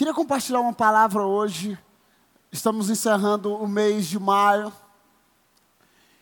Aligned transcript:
Queria 0.00 0.14
compartilhar 0.14 0.60
uma 0.60 0.72
palavra 0.72 1.26
hoje. 1.26 1.78
Estamos 2.50 2.88
encerrando 2.88 3.54
o 3.54 3.68
mês 3.68 4.06
de 4.06 4.18
maio. 4.18 4.72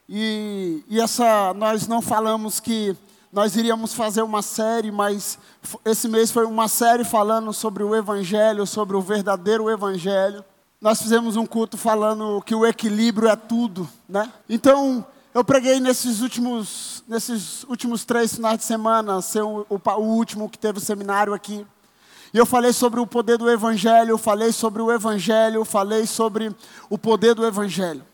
E, 0.08 0.82
e 0.88 1.00
essa, 1.00 1.54
nós 1.54 1.86
não 1.86 2.02
falamos 2.02 2.58
que 2.58 2.96
nós 3.32 3.54
iríamos 3.54 3.94
fazer 3.94 4.22
uma 4.22 4.42
série, 4.42 4.90
mas 4.90 5.38
esse 5.84 6.08
mês 6.08 6.32
foi 6.32 6.44
uma 6.44 6.66
série 6.66 7.04
falando 7.04 7.52
sobre 7.52 7.84
o 7.84 7.94
Evangelho, 7.94 8.66
sobre 8.66 8.96
o 8.96 9.00
verdadeiro 9.00 9.70
Evangelho. 9.70 10.44
Nós 10.80 11.00
fizemos 11.00 11.36
um 11.36 11.46
culto 11.46 11.78
falando 11.78 12.42
que 12.42 12.56
o 12.56 12.66
equilíbrio 12.66 13.28
é 13.28 13.36
tudo, 13.36 13.88
né? 14.08 14.28
Então, 14.48 15.06
eu 15.32 15.44
preguei 15.44 15.78
nesses 15.78 16.20
últimos, 16.20 17.04
nesses 17.06 17.62
últimos 17.62 18.04
três 18.04 18.34
finais 18.34 18.58
de 18.58 18.64
semana, 18.64 19.22
ser 19.22 19.42
o, 19.42 19.64
o, 19.70 19.80
o 19.88 20.16
último 20.16 20.50
que 20.50 20.58
teve 20.58 20.78
o 20.78 20.82
seminário 20.82 21.32
aqui. 21.32 21.64
E 22.32 22.38
eu 22.38 22.44
falei 22.44 22.72
sobre 22.72 23.00
o 23.00 23.06
poder 23.06 23.38
do 23.38 23.50
Evangelho, 23.50 24.18
falei 24.18 24.52
sobre 24.52 24.82
o 24.82 24.92
Evangelho, 24.92 25.64
falei 25.64 26.06
sobre 26.06 26.54
o 26.90 26.98
poder 26.98 27.34
do 27.34 27.46
Evangelho. 27.46 28.04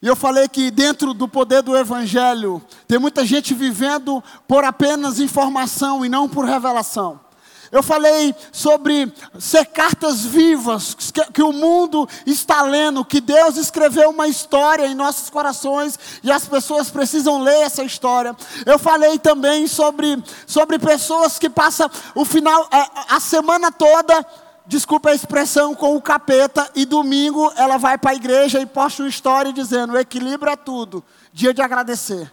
E 0.00 0.06
eu 0.06 0.14
falei 0.14 0.48
que 0.48 0.70
dentro 0.70 1.12
do 1.12 1.26
poder 1.26 1.62
do 1.62 1.76
Evangelho, 1.76 2.62
tem 2.86 2.98
muita 2.98 3.26
gente 3.26 3.52
vivendo 3.52 4.22
por 4.46 4.62
apenas 4.62 5.18
informação 5.18 6.04
e 6.04 6.08
não 6.08 6.28
por 6.28 6.44
revelação. 6.44 7.27
Eu 7.70 7.82
falei 7.82 8.34
sobre 8.50 9.12
ser 9.38 9.66
cartas 9.66 10.24
vivas 10.24 10.94
que, 10.94 11.24
que, 11.32 11.42
o 11.42 11.52
mundo 11.52 12.08
está 12.26 12.62
lendo, 12.62 13.04
que 13.04 13.20
Deus 13.20 13.56
escreveu 13.56 14.10
uma 14.10 14.26
história 14.26 14.86
em 14.86 14.94
nossos 14.94 15.28
corações 15.28 15.98
e 16.22 16.32
as 16.32 16.46
pessoas 16.46 16.90
precisam 16.90 17.42
ler 17.42 17.62
essa 17.62 17.84
história. 17.84 18.34
Eu 18.64 18.78
falei 18.78 19.18
também 19.18 19.66
sobre, 19.66 20.22
sobre 20.46 20.78
pessoas 20.78 21.38
que 21.38 21.50
passam 21.50 21.90
o 22.14 22.24
final, 22.24 22.66
a, 22.70 23.16
a 23.16 23.20
semana 23.20 23.70
toda 23.70 24.26
desculpa 24.68 25.08
a 25.08 25.14
expressão, 25.14 25.74
com 25.74 25.96
o 25.96 26.02
capeta, 26.02 26.70
e 26.74 26.84
domingo 26.84 27.50
ela 27.56 27.78
vai 27.78 27.96
para 27.96 28.10
a 28.10 28.14
igreja 28.14 28.60
e 28.60 28.66
posta 28.66 29.02
uma 29.02 29.08
história 29.08 29.52
dizendo: 29.52 29.96
equilíbrio 29.96 30.52
é 30.52 30.56
tudo, 30.56 31.02
dia 31.32 31.54
de 31.54 31.62
agradecer. 31.62 32.30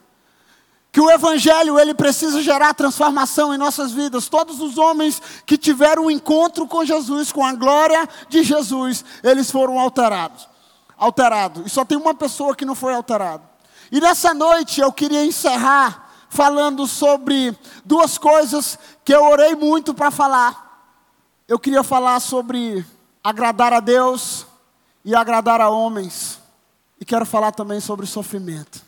Que 0.95 1.01
o 1.01 1.11
evangelho 1.11 1.77
ele 1.77 1.93
precisa 1.93 2.41
gerar 2.41 2.73
transformação 2.73 3.53
em 3.53 3.57
nossas 3.57 3.91
vidas. 3.91 4.29
Todos 4.29 4.61
os 4.61 4.77
homens 4.77 5.21
que 5.45 5.57
tiveram 5.57 6.05
um 6.05 6.09
encontro 6.09 6.65
com 6.65 6.85
Jesus, 6.85 7.33
com 7.33 7.45
a 7.45 7.51
glória 7.51 8.07
de 8.29 8.41
Jesus, 8.41 9.03
eles 9.21 9.51
foram 9.51 9.77
alterados. 9.77 10.47
Alterado. 10.97 11.63
E 11.65 11.69
só 11.69 11.83
tem 11.83 11.97
uma 11.97 12.15
pessoa 12.15 12.55
que 12.55 12.63
não 12.63 12.75
foi 12.75 12.93
alterado. 12.93 13.43
E 13.91 13.99
nessa 13.99 14.33
noite 14.33 14.79
eu 14.79 14.89
queria 14.93 15.25
encerrar 15.25 16.09
falando 16.29 16.87
sobre 16.87 17.53
duas 17.83 18.17
coisas 18.17 18.79
que 19.03 19.13
eu 19.13 19.25
orei 19.25 19.53
muito 19.53 19.93
para 19.93 20.09
falar 20.09 20.65
eu 21.47 21.59
queria 21.59 21.83
falar 21.83 22.19
sobre 22.19 22.83
agradar 23.23 23.71
a 23.71 23.79
Deus 23.79 24.47
e 25.03 25.13
agradar 25.13 25.61
a 25.61 25.69
homens. 25.69 26.39
E 26.99 27.05
quero 27.05 27.23
falar 27.23 27.51
também 27.51 27.79
sobre 27.79 28.07
sofrimento. 28.07 28.81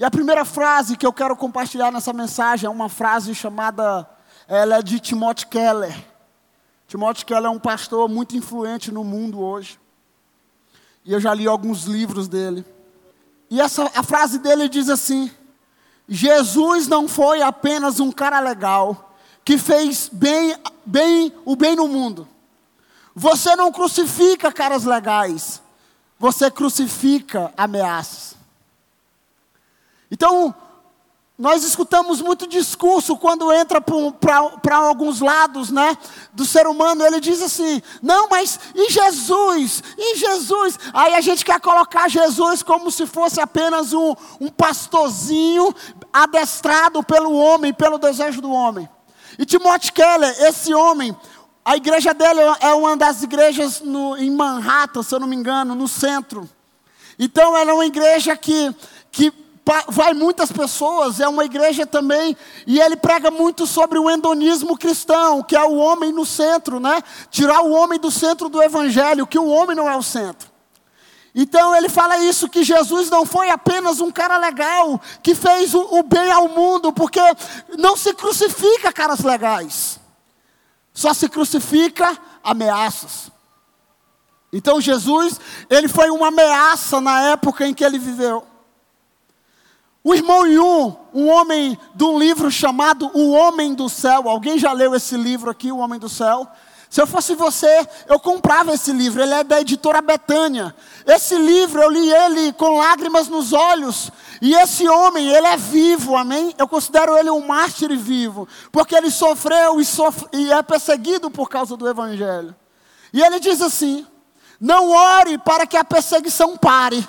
E 0.00 0.04
a 0.04 0.10
primeira 0.10 0.46
frase 0.46 0.96
que 0.96 1.04
eu 1.04 1.12
quero 1.12 1.36
compartilhar 1.36 1.92
nessa 1.92 2.10
mensagem 2.14 2.66
é 2.66 2.70
uma 2.70 2.88
frase 2.88 3.34
chamada, 3.34 4.08
ela 4.48 4.78
é 4.78 4.82
de 4.82 4.98
Timothy 4.98 5.46
Keller. 5.46 5.94
Timothy 6.88 7.26
Keller 7.26 7.44
é 7.44 7.50
um 7.50 7.58
pastor 7.58 8.08
muito 8.08 8.34
influente 8.34 8.90
no 8.90 9.04
mundo 9.04 9.38
hoje. 9.38 9.78
E 11.04 11.12
eu 11.12 11.20
já 11.20 11.34
li 11.34 11.46
alguns 11.46 11.84
livros 11.84 12.28
dele. 12.28 12.64
E 13.50 13.60
essa, 13.60 13.90
a 13.94 14.02
frase 14.02 14.38
dele 14.38 14.70
diz 14.70 14.88
assim: 14.88 15.30
Jesus 16.08 16.88
não 16.88 17.06
foi 17.06 17.42
apenas 17.42 18.00
um 18.00 18.10
cara 18.10 18.40
legal, 18.40 19.14
que 19.44 19.58
fez 19.58 20.08
bem, 20.10 20.56
bem 20.86 21.30
o 21.44 21.54
bem 21.54 21.76
no 21.76 21.86
mundo. 21.86 22.26
Você 23.14 23.54
não 23.54 23.70
crucifica 23.70 24.50
caras 24.50 24.84
legais, 24.84 25.60
você 26.18 26.50
crucifica 26.50 27.52
ameaças. 27.54 28.39
Então, 30.10 30.54
nós 31.40 31.64
escutamos 31.64 32.20
muito 32.20 32.46
discurso 32.46 33.16
quando 33.16 33.50
entra 33.50 33.80
para 33.80 34.76
alguns 34.76 35.20
lados, 35.20 35.70
né, 35.70 35.96
do 36.34 36.44
ser 36.44 36.66
humano, 36.66 37.02
ele 37.02 37.18
diz 37.18 37.40
assim: 37.40 37.80
"Não, 38.02 38.28
mas 38.28 38.60
e 38.74 38.90
Jesus? 38.90 39.82
E 39.96 40.16
Jesus?" 40.16 40.78
Aí 40.92 41.14
a 41.14 41.20
gente 41.22 41.42
quer 41.42 41.58
colocar 41.58 42.08
Jesus 42.08 42.62
como 42.62 42.90
se 42.90 43.06
fosse 43.06 43.40
apenas 43.40 43.94
um, 43.94 44.14
um 44.38 44.48
pastorzinho 44.48 45.74
adestrado 46.12 47.02
pelo 47.02 47.32
homem, 47.32 47.72
pelo 47.72 47.96
desejo 47.96 48.42
do 48.42 48.52
homem. 48.52 48.86
E 49.38 49.46
Timothy 49.46 49.92
Keller, 49.92 50.34
esse 50.42 50.74
homem, 50.74 51.16
a 51.64 51.74
igreja 51.74 52.12
dele 52.12 52.40
é 52.60 52.74
uma 52.74 52.96
das 52.98 53.22
igrejas 53.22 53.80
no, 53.80 54.14
em 54.18 54.30
Manhattan, 54.30 55.02
se 55.02 55.14
eu 55.14 55.20
não 55.20 55.26
me 55.26 55.36
engano, 55.36 55.74
no 55.74 55.88
centro. 55.88 56.46
Então, 57.18 57.56
ela 57.56 57.70
é 57.70 57.74
uma 57.74 57.86
igreja 57.86 58.36
que, 58.36 58.74
que 59.10 59.32
vai 59.88 60.14
muitas 60.14 60.50
pessoas, 60.50 61.20
é 61.20 61.28
uma 61.28 61.44
igreja 61.44 61.86
também, 61.86 62.36
e 62.66 62.80
ele 62.80 62.96
prega 62.96 63.30
muito 63.30 63.66
sobre 63.66 63.98
o 63.98 64.10
endonismo 64.10 64.76
cristão, 64.76 65.42
que 65.42 65.56
é 65.56 65.62
o 65.62 65.76
homem 65.76 66.12
no 66.12 66.24
centro, 66.24 66.80
né? 66.80 67.02
Tirar 67.30 67.62
o 67.62 67.70
homem 67.70 67.98
do 67.98 68.10
centro 68.10 68.48
do 68.48 68.62
evangelho, 68.62 69.26
que 69.26 69.38
o 69.38 69.48
homem 69.48 69.76
não 69.76 69.88
é 69.88 69.96
o 69.96 70.02
centro. 70.02 70.50
Então 71.34 71.74
ele 71.76 71.88
fala 71.88 72.18
isso, 72.18 72.48
que 72.48 72.64
Jesus 72.64 73.08
não 73.08 73.24
foi 73.24 73.50
apenas 73.50 74.00
um 74.00 74.10
cara 74.10 74.36
legal, 74.36 75.00
que 75.22 75.34
fez 75.34 75.74
o, 75.74 75.98
o, 75.98 76.02
bem 76.02 76.30
ao 76.30 76.48
mundo, 76.48 76.92
porque 76.92 77.20
não 77.78 77.96
se 77.96 78.12
crucifica 78.14 78.92
caras 78.92 79.20
legais, 79.20 80.00
só 80.92 81.14
se 81.14 81.28
crucifica 81.28 82.18
ameaças. 82.42 83.30
Então 84.52 84.80
Jesus, 84.80 85.38
ele 85.68 85.86
foi 85.86 86.10
uma 86.10 86.28
ameaça 86.28 87.00
na 87.00 87.20
época 87.30 87.64
em 87.66 87.72
que 87.72 87.84
ele 87.84 87.98
viveu. 87.98 88.49
O 90.02 90.14
irmão 90.14 90.46
Yun, 90.46 90.96
um 91.12 91.28
homem 91.28 91.78
de 91.94 92.04
um 92.04 92.18
livro 92.18 92.50
chamado 92.50 93.10
O 93.12 93.32
Homem 93.32 93.74
do 93.74 93.88
Céu, 93.88 94.28
alguém 94.28 94.58
já 94.58 94.72
leu 94.72 94.94
esse 94.94 95.16
livro 95.16 95.50
aqui, 95.50 95.70
O 95.70 95.78
Homem 95.78 95.98
do 96.00 96.08
Céu? 96.08 96.48
Se 96.90 97.00
eu 97.00 97.06
fosse 97.06 97.36
você, 97.36 97.88
eu 98.08 98.18
comprava 98.18 98.74
esse 98.74 98.92
livro. 98.92 99.22
Ele 99.22 99.32
é 99.32 99.44
da 99.44 99.60
editora 99.60 100.02
Betânia. 100.02 100.74
Esse 101.06 101.36
livro, 101.36 101.80
eu 101.80 101.88
li 101.88 102.12
ele 102.12 102.52
com 102.54 102.78
lágrimas 102.78 103.28
nos 103.28 103.52
olhos. 103.52 104.10
E 104.42 104.52
esse 104.54 104.88
homem, 104.88 105.28
ele 105.28 105.46
é 105.46 105.56
vivo, 105.56 106.16
amém? 106.16 106.52
Eu 106.58 106.66
considero 106.66 107.16
ele 107.16 107.30
um 107.30 107.46
mártir 107.46 107.96
vivo. 107.96 108.48
Porque 108.72 108.96
ele 108.96 109.08
sofreu 109.08 109.80
e, 109.80 109.84
e 110.32 110.52
é 110.52 110.60
perseguido 110.62 111.30
por 111.30 111.48
causa 111.48 111.76
do 111.76 111.88
Evangelho. 111.88 112.56
E 113.12 113.22
ele 113.22 113.38
diz 113.38 113.62
assim: 113.62 114.04
Não 114.60 114.90
ore 114.90 115.38
para 115.38 115.68
que 115.68 115.76
a 115.76 115.84
perseguição 115.84 116.56
pare. 116.56 117.06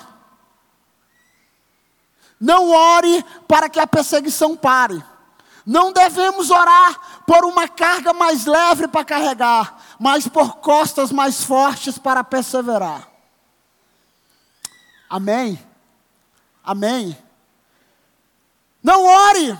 Não 2.42 2.70
ore 2.70 3.24
para 3.46 3.68
que 3.68 3.78
a 3.78 3.86
perseguição 3.86 4.56
pare. 4.56 5.00
Não 5.64 5.92
devemos 5.92 6.50
orar 6.50 7.22
por 7.24 7.44
uma 7.44 7.68
carga 7.68 8.12
mais 8.12 8.46
leve 8.46 8.88
para 8.88 9.04
carregar, 9.04 9.80
mas 9.96 10.26
por 10.26 10.56
costas 10.56 11.12
mais 11.12 11.44
fortes 11.44 11.98
para 11.98 12.24
perseverar. 12.24 13.08
Amém? 15.08 15.56
Amém? 16.64 17.16
Não 18.82 19.04
ore. 19.04 19.56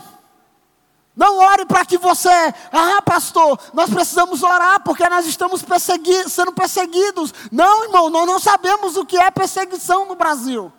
Não 1.15 1.37
ore 1.37 1.65
para 1.65 1.85
que 1.85 1.97
você, 1.97 2.53
ah, 2.69 3.01
pastor, 3.01 3.57
nós 3.73 3.89
precisamos 3.89 4.43
orar 4.43 4.83
porque 4.83 5.07
nós 5.07 5.25
estamos 5.25 5.61
persegui 5.61 6.29
sendo 6.29 6.51
perseguidos. 6.51 7.33
Não, 7.49 7.85
irmão, 7.85 8.09
nós 8.09 8.27
não 8.27 8.39
sabemos 8.41 8.97
o 8.97 9.05
que 9.05 9.15
é 9.15 9.31
perseguição 9.31 10.05
no 10.05 10.15
Brasil. 10.15 10.69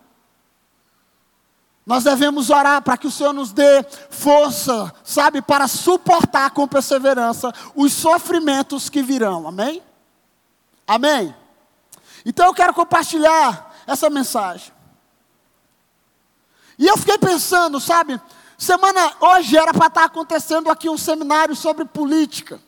Nós 1.86 2.04
devemos 2.04 2.48
orar 2.48 2.80
para 2.80 2.96
que 2.96 3.06
o 3.06 3.10
Senhor 3.10 3.32
nos 3.32 3.52
dê 3.52 3.84
força, 4.08 4.92
sabe, 5.04 5.42
para 5.42 5.68
suportar 5.68 6.50
com 6.50 6.66
perseverança 6.66 7.52
os 7.74 7.92
sofrimentos 7.92 8.88
que 8.88 9.02
virão. 9.02 9.46
Amém? 9.46 9.82
Amém? 10.86 11.34
Então 12.24 12.46
eu 12.46 12.54
quero 12.54 12.72
compartilhar 12.72 13.74
essa 13.86 14.08
mensagem. 14.08 14.72
E 16.78 16.86
eu 16.86 16.96
fiquei 16.96 17.18
pensando, 17.18 17.78
sabe, 17.78 18.20
semana 18.56 19.12
hoje 19.20 19.56
era 19.56 19.72
para 19.72 19.86
estar 19.86 20.04
acontecendo 20.04 20.70
aqui 20.70 20.88
um 20.88 20.96
seminário 20.98 21.54
sobre 21.54 21.84
política. 21.84 22.60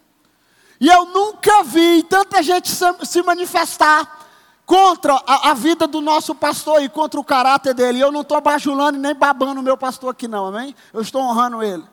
E 0.79 0.89
eu 0.89 1.07
nunca 1.07 1.62
vi 1.65 2.03
tanta 2.03 2.43
gente 2.43 2.69
se 2.71 3.23
manifestar 3.23 4.25
contra 4.67 5.15
a, 5.25 5.51
a, 5.51 5.55
vida 5.55 5.87
do 5.87 6.01
nosso 6.01 6.35
pastor 6.35 6.83
e 6.83 6.89
contra 6.89 7.21
o 7.21 7.25
caráter 7.25 7.73
dele. 7.73 8.01
Eu 8.01 8.11
não 8.11 8.23
estou 8.23 8.41
bajulando 8.41 8.99
nem 8.99 9.15
babando 9.15 9.61
o 9.61 9.63
meu 9.63 9.77
pastor 9.77 10.11
aqui, 10.11 10.27
não, 10.27 10.47
amém? 10.47 10.75
Eu 10.93 11.01
estou 11.01 11.23
honrando 11.23 11.63
ele. 11.63 11.85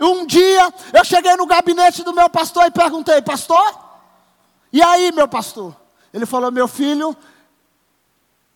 Um 0.00 0.24
dia 0.24 0.72
eu 0.92 1.04
cheguei 1.04 1.34
no 1.36 1.44
gabinete 1.44 2.04
do 2.04 2.14
meu 2.14 2.30
pastor 2.30 2.66
e 2.66 2.70
perguntei, 2.70 3.20
pastor? 3.20 3.78
E 4.72 4.80
aí, 4.80 5.10
meu 5.10 5.26
pastor? 5.26 5.76
Ele 6.14 6.24
falou, 6.24 6.52
meu 6.52 6.68
filho, 6.68 7.16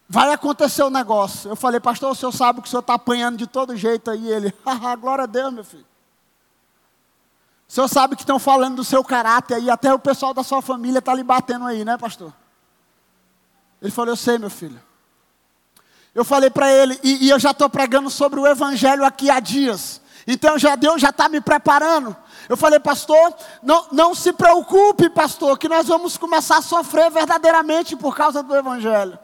vai 0.08 0.32
acontecer 0.32 0.84
um 0.84 0.90
negócio. 0.90 1.50
Eu 1.50 1.56
falei, 1.56 1.80
pastor, 1.80 2.12
o 2.12 2.14
senhor 2.14 2.32
sabe 2.32 2.62
que 2.62 2.68
o 2.68 2.70
senhor 2.70 2.80
está 2.80 2.94
apanhando 2.94 3.36
de 3.36 3.46
todo 3.46 3.76
jeito 3.76 4.08
aí. 4.08 4.30
Ele, 4.30 4.54
haha, 4.64 4.94
glória 4.94 5.24
a 5.24 5.26
Deus, 5.26 5.52
meu 5.52 5.64
filho. 5.64 5.86
O 7.68 7.72
senhor 7.72 7.88
sabe 7.88 8.14
que 8.14 8.22
estão 8.22 8.38
falando 8.38 8.76
do 8.76 8.84
seu 8.84 9.02
caráter 9.02 9.60
e 9.60 9.68
até 9.68 9.92
o 9.92 9.98
pessoal 9.98 10.32
da 10.32 10.44
sua 10.44 10.62
família 10.62 11.00
está 11.00 11.12
lhe 11.12 11.24
batendo 11.24 11.66
aí, 11.66 11.84
né, 11.84 11.98
pastor? 11.98 12.32
Ele 13.80 13.90
falou: 13.90 14.12
Eu 14.12 14.16
sei, 14.16 14.38
meu 14.38 14.50
filho. 14.50 14.80
Eu 16.14 16.24
falei 16.24 16.48
para 16.48 16.72
ele, 16.72 16.98
e, 17.02 17.26
e, 17.26 17.28
eu 17.28 17.38
já 17.38 17.50
estou 17.50 17.68
pregando 17.68 18.08
sobre 18.08 18.40
o 18.40 18.46
evangelho 18.46 19.04
aqui 19.04 19.28
há 19.28 19.38
dias. 19.38 20.00
Então 20.26 20.58
já 20.58 20.74
Deus 20.74 20.98
já 21.00 21.10
está 21.10 21.28
me 21.28 21.42
preparando. 21.42 22.16
Eu 22.48 22.56
falei, 22.56 22.80
pastor, 22.80 23.34
não, 23.62 23.86
não 23.92 24.14
se 24.14 24.32
preocupe, 24.32 25.10
pastor, 25.10 25.58
que 25.58 25.68
nós 25.68 25.88
vamos 25.88 26.16
começar 26.16 26.56
a 26.56 26.62
sofrer 26.62 27.10
verdadeiramente 27.10 27.94
por 27.96 28.16
causa 28.16 28.42
do 28.42 28.56
evangelho. 28.56 29.18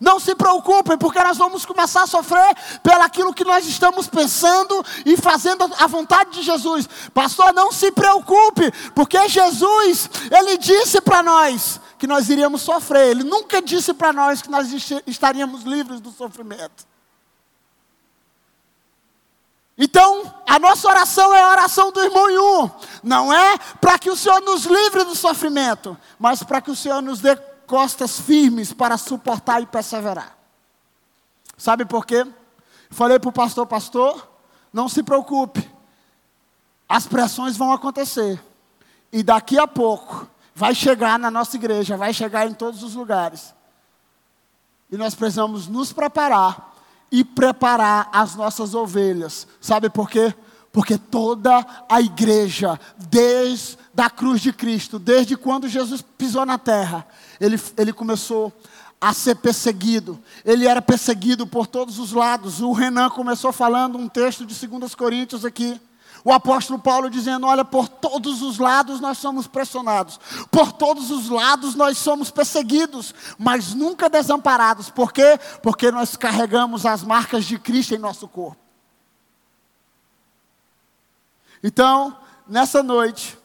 Não 0.00 0.20
se 0.20 0.34
preocupem, 0.34 0.96
porque 0.96 1.22
nós 1.22 1.36
vamos 1.36 1.64
começar 1.64 2.02
a 2.02 2.06
sofrer 2.06 2.54
pelaquilo 2.82 3.34
que 3.34 3.44
nós 3.44 3.66
estamos 3.66 4.06
pensando 4.06 4.84
e 5.04 5.16
fazendo 5.16 5.68
a 5.78 5.86
vontade 5.86 6.30
de 6.30 6.42
Jesus. 6.42 6.88
Pastor, 7.12 7.52
não 7.52 7.72
se 7.72 7.90
preocupe, 7.90 8.70
porque 8.94 9.28
Jesus, 9.28 10.08
ele 10.30 10.58
disse 10.58 11.00
para 11.00 11.22
nós 11.22 11.80
que 11.98 12.06
nós 12.06 12.28
iríamos 12.28 12.62
sofrer. 12.62 13.08
Ele 13.10 13.24
nunca 13.24 13.60
disse 13.60 13.92
para 13.94 14.12
nós 14.12 14.42
que 14.42 14.50
nós 14.50 14.68
estaríamos 15.06 15.62
livres 15.62 16.00
do 16.00 16.10
sofrimento. 16.10 16.86
Então, 19.78 20.34
a 20.46 20.58
nossa 20.58 20.88
oração 20.88 21.34
é 21.34 21.42
a 21.42 21.50
oração 21.50 21.92
do 21.92 22.00
irmão 22.00 22.30
Yu. 22.30 22.70
Não 23.02 23.32
é 23.32 23.58
para 23.80 23.98
que 23.98 24.10
o 24.10 24.16
Senhor 24.16 24.40
nos 24.40 24.64
livre 24.64 25.04
do 25.04 25.14
sofrimento, 25.14 25.96
mas 26.18 26.42
para 26.42 26.62
que 26.62 26.70
o 26.70 26.76
Senhor 26.76 27.02
nos 27.02 27.20
dê 27.20 27.36
costas 27.66 28.18
firmes 28.18 28.72
para 28.72 28.96
suportar 28.96 29.60
e 29.60 29.66
perseverar. 29.66 30.36
Sabe 31.58 31.84
por 31.84 32.06
quê? 32.06 32.26
Falei 32.90 33.18
para 33.18 33.28
o 33.28 33.32
pastor, 33.32 33.66
pastor, 33.66 34.26
não 34.72 34.88
se 34.88 35.02
preocupe. 35.02 35.70
As 36.88 37.06
pressões 37.06 37.56
vão 37.56 37.72
acontecer. 37.72 38.42
E 39.12 39.22
daqui 39.22 39.58
a 39.58 39.66
pouco 39.66 40.26
vai 40.56 40.74
chegar 40.74 41.18
na 41.18 41.30
nossa 41.30 41.54
igreja, 41.54 41.98
vai 41.98 42.14
chegar 42.14 42.48
em 42.48 42.54
todos 42.54 42.82
os 42.82 42.94
lugares. 42.94 43.54
E 44.90 44.96
nós 44.96 45.14
precisamos 45.14 45.68
nos 45.68 45.92
preparar 45.92 46.74
e 47.12 47.22
preparar 47.22 48.08
as 48.10 48.34
nossas 48.34 48.74
ovelhas. 48.74 49.46
Sabe 49.60 49.90
por 49.90 50.08
quê? 50.08 50.34
Porque 50.72 50.96
toda 50.96 51.64
a 51.86 52.00
igreja, 52.00 52.80
desde 52.96 53.76
a 53.98 54.08
cruz 54.08 54.40
de 54.40 54.50
Cristo, 54.50 54.98
desde 54.98 55.36
quando 55.36 55.68
Jesus 55.68 56.00
pisou 56.00 56.46
na 56.46 56.56
terra, 56.56 57.06
ele, 57.38 57.60
ele 57.76 57.92
começou 57.92 58.50
a 58.98 59.12
ser 59.12 59.34
perseguido. 59.34 60.18
Ele 60.42 60.66
era 60.66 60.80
perseguido 60.80 61.46
por 61.46 61.66
todos 61.66 61.98
os 61.98 62.12
lados. 62.12 62.62
O 62.62 62.72
Renan 62.72 63.10
começou 63.10 63.52
falando 63.52 63.98
um 63.98 64.08
texto 64.08 64.46
de 64.46 64.66
2 64.66 64.94
Coríntios 64.94 65.44
aqui. 65.44 65.78
O 66.26 66.32
apóstolo 66.32 66.76
Paulo 66.76 67.08
dizendo: 67.08 67.46
Olha, 67.46 67.64
por 67.64 67.88
todos 67.88 68.42
os 68.42 68.58
lados 68.58 68.98
nós 68.98 69.16
somos 69.16 69.46
pressionados, 69.46 70.18
por 70.50 70.72
todos 70.72 71.12
os 71.12 71.28
lados 71.28 71.76
nós 71.76 71.98
somos 71.98 72.32
perseguidos, 72.32 73.14
mas 73.38 73.72
nunca 73.72 74.10
desamparados. 74.10 74.90
Por 74.90 75.12
quê? 75.12 75.38
Porque 75.62 75.88
nós 75.92 76.16
carregamos 76.16 76.84
as 76.84 77.04
marcas 77.04 77.44
de 77.44 77.56
Cristo 77.60 77.94
em 77.94 77.98
nosso 77.98 78.26
corpo. 78.26 78.60
Então, 81.62 82.18
nessa 82.44 82.82
noite, 82.82 83.38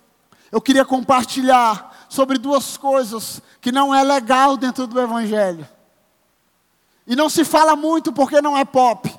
eu 0.51 0.59
queria 0.59 0.83
compartilhar 0.83 2.07
sobre 2.09 2.39
duas 2.39 2.77
coisas 2.77 3.43
que 3.61 3.71
não 3.71 3.93
é 3.93 4.01
legal 4.01 4.57
dentro 4.57 4.87
do 4.87 4.99
Evangelho. 4.99 5.69
E 7.05 7.15
não 7.15 7.29
se 7.29 7.45
fala 7.45 7.75
muito 7.75 8.11
porque 8.11 8.41
não 8.41 8.57
é 8.57 8.65
pop. 8.65 9.13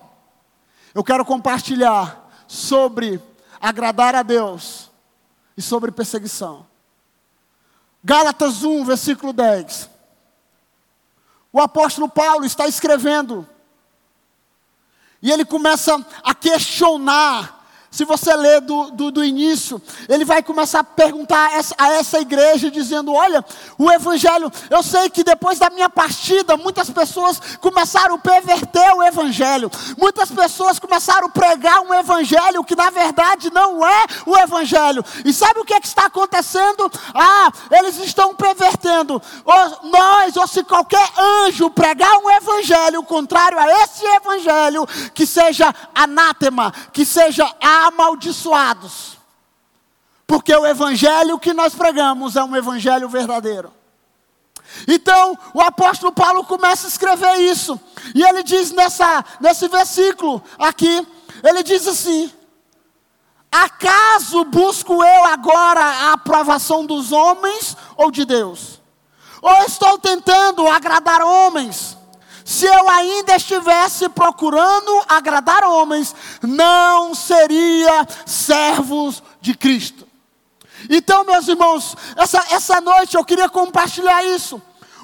Eu 0.92 1.04
quero 1.04 1.24
compartilhar 1.24 2.28
sobre 2.48 3.22
agradar 3.62 4.16
a 4.16 4.24
Deus 4.24 4.90
e 5.56 5.62
sobre 5.62 5.92
perseguição. 5.92 6.66
Gálatas 8.02 8.64
1, 8.64 8.84
versículo 8.84 9.32
10. 9.32 9.88
O 11.52 11.60
apóstolo 11.60 12.08
Paulo 12.08 12.44
está 12.44 12.66
escrevendo. 12.66 13.48
E 15.22 15.30
ele 15.30 15.44
começa 15.44 16.04
a 16.24 16.34
questionar 16.34 17.61
se 17.92 18.06
você 18.06 18.34
ler 18.34 18.62
do, 18.62 18.90
do, 18.90 19.10
do, 19.10 19.22
início, 19.22 19.80
ele 20.08 20.24
vai 20.24 20.42
começar 20.42 20.80
a 20.80 20.84
perguntar 20.84 21.50
a 21.50 21.52
essa, 21.56 21.74
a 21.76 21.92
essa 21.92 22.18
igreja, 22.18 22.70
dizendo: 22.70 23.12
Olha, 23.12 23.44
o 23.76 23.92
Evangelho, 23.92 24.50
eu 24.70 24.82
sei 24.82 25.10
que 25.10 25.22
depois 25.22 25.58
da 25.58 25.68
minha 25.68 25.90
partida, 25.90 26.56
muitas 26.56 26.88
pessoas 26.88 27.38
começaram 27.60 28.14
a 28.14 28.18
perverter 28.18 28.94
o 28.94 29.02
Evangelho, 29.02 29.70
muitas 29.98 30.30
pessoas 30.30 30.78
começaram 30.78 31.26
a 31.26 31.30
pregar 31.30 31.80
um 31.82 31.92
Evangelho 31.92 32.64
que 32.64 32.74
na 32.74 32.88
verdade 32.88 33.52
não 33.52 33.86
é 33.86 34.06
o 34.24 34.38
Evangelho. 34.38 35.04
E 35.22 35.30
sabe 35.30 35.60
o 35.60 35.64
que, 35.64 35.74
é 35.74 35.80
que 35.80 35.86
está 35.86 36.06
acontecendo? 36.06 36.90
Ah, 37.14 37.52
eles 37.70 37.98
estão 37.98 38.34
pervertendo. 38.34 39.20
Ou 39.44 39.90
nós, 39.90 40.34
ou 40.34 40.48
se 40.48 40.64
qualquer 40.64 41.06
anjo 41.44 41.68
pregar 41.68 42.16
um 42.16 42.30
Evangelho 42.30 43.02
contrário 43.02 43.58
a 43.58 43.82
esse 43.82 44.02
Evangelho, 44.06 44.86
que 45.12 45.26
seja 45.26 45.74
anátema, 45.94 46.72
que 46.90 47.04
seja 47.04 47.44
a 47.60 47.81
amaldiçoados. 47.86 49.18
Porque 50.26 50.54
o 50.54 50.66
evangelho 50.66 51.38
que 51.38 51.52
nós 51.52 51.74
pregamos 51.74 52.36
é 52.36 52.42
um 52.42 52.56
evangelho 52.56 53.08
verdadeiro. 53.08 53.72
Então, 54.88 55.38
o 55.52 55.60
apóstolo 55.60 56.12
Paulo 56.12 56.44
começa 56.44 56.86
a 56.86 56.88
escrever 56.88 57.36
isso. 57.38 57.78
E 58.14 58.22
ele 58.22 58.42
diz 58.42 58.70
nessa, 58.72 59.24
nesse 59.40 59.68
versículo 59.68 60.42
aqui, 60.58 61.06
ele 61.42 61.62
diz 61.62 61.86
assim: 61.86 62.32
Acaso 63.50 64.44
busco 64.44 65.04
eu 65.04 65.24
agora 65.26 65.82
a 65.82 66.12
aprovação 66.14 66.86
dos 66.86 67.12
homens 67.12 67.76
ou 67.96 68.10
de 68.10 68.24
Deus? 68.24 68.80
Ou 69.42 69.64
estou 69.64 69.98
tentando 69.98 70.66
agradar 70.68 71.20
homens? 71.20 71.98
Se 72.52 72.66
eu 72.66 72.86
ainda 72.86 73.34
estivesse 73.34 74.10
procurando 74.10 75.02
agradar 75.08 75.64
homens, 75.64 76.14
não 76.42 77.14
seria 77.14 78.06
servos 78.26 79.22
de 79.40 79.54
Cristo. 79.54 80.06
Então, 80.90 81.24
meus 81.24 81.48
irmãos, 81.48 81.96
essa, 82.14 82.44
essa 82.50 82.78
noite 82.82 83.16
eu 83.16 83.24
queria 83.24 83.48
compartilhar 83.48 84.22
isso 84.26 84.60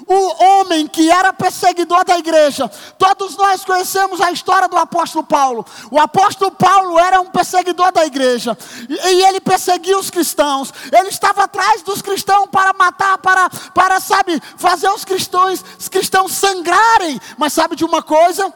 o 0.09 0.43
homem 0.43 0.87
que 0.87 1.11
era 1.11 1.31
perseguidor 1.31 2.03
da 2.03 2.17
igreja. 2.17 2.67
Todos 2.97 3.37
nós 3.37 3.63
conhecemos 3.63 4.19
a 4.19 4.31
história 4.31 4.67
do 4.67 4.75
apóstolo 4.75 5.23
Paulo. 5.23 5.63
O 5.91 5.99
apóstolo 5.99 6.49
Paulo 6.49 6.97
era 6.97 7.21
um 7.21 7.27
perseguidor 7.27 7.91
da 7.91 8.03
igreja. 8.03 8.57
E, 8.89 9.23
ele 9.23 9.39
perseguia 9.39 9.99
os 9.99 10.09
cristãos. 10.09 10.73
Ele 10.91 11.09
estava 11.09 11.43
atrás 11.43 11.83
dos 11.83 12.01
cristãos 12.01 12.47
para 12.49 12.73
matar, 12.73 13.19
para, 13.19 13.49
para 13.49 13.99
sabe, 13.99 14.41
fazer 14.57 14.89
os 14.89 15.05
cristãos, 15.05 15.63
os 15.77 15.87
cristãos 15.87 16.31
sangrarem. 16.31 17.21
Mas 17.37 17.53
sabe 17.53 17.75
de 17.75 17.85
uma 17.85 18.01
coisa? 18.01 18.51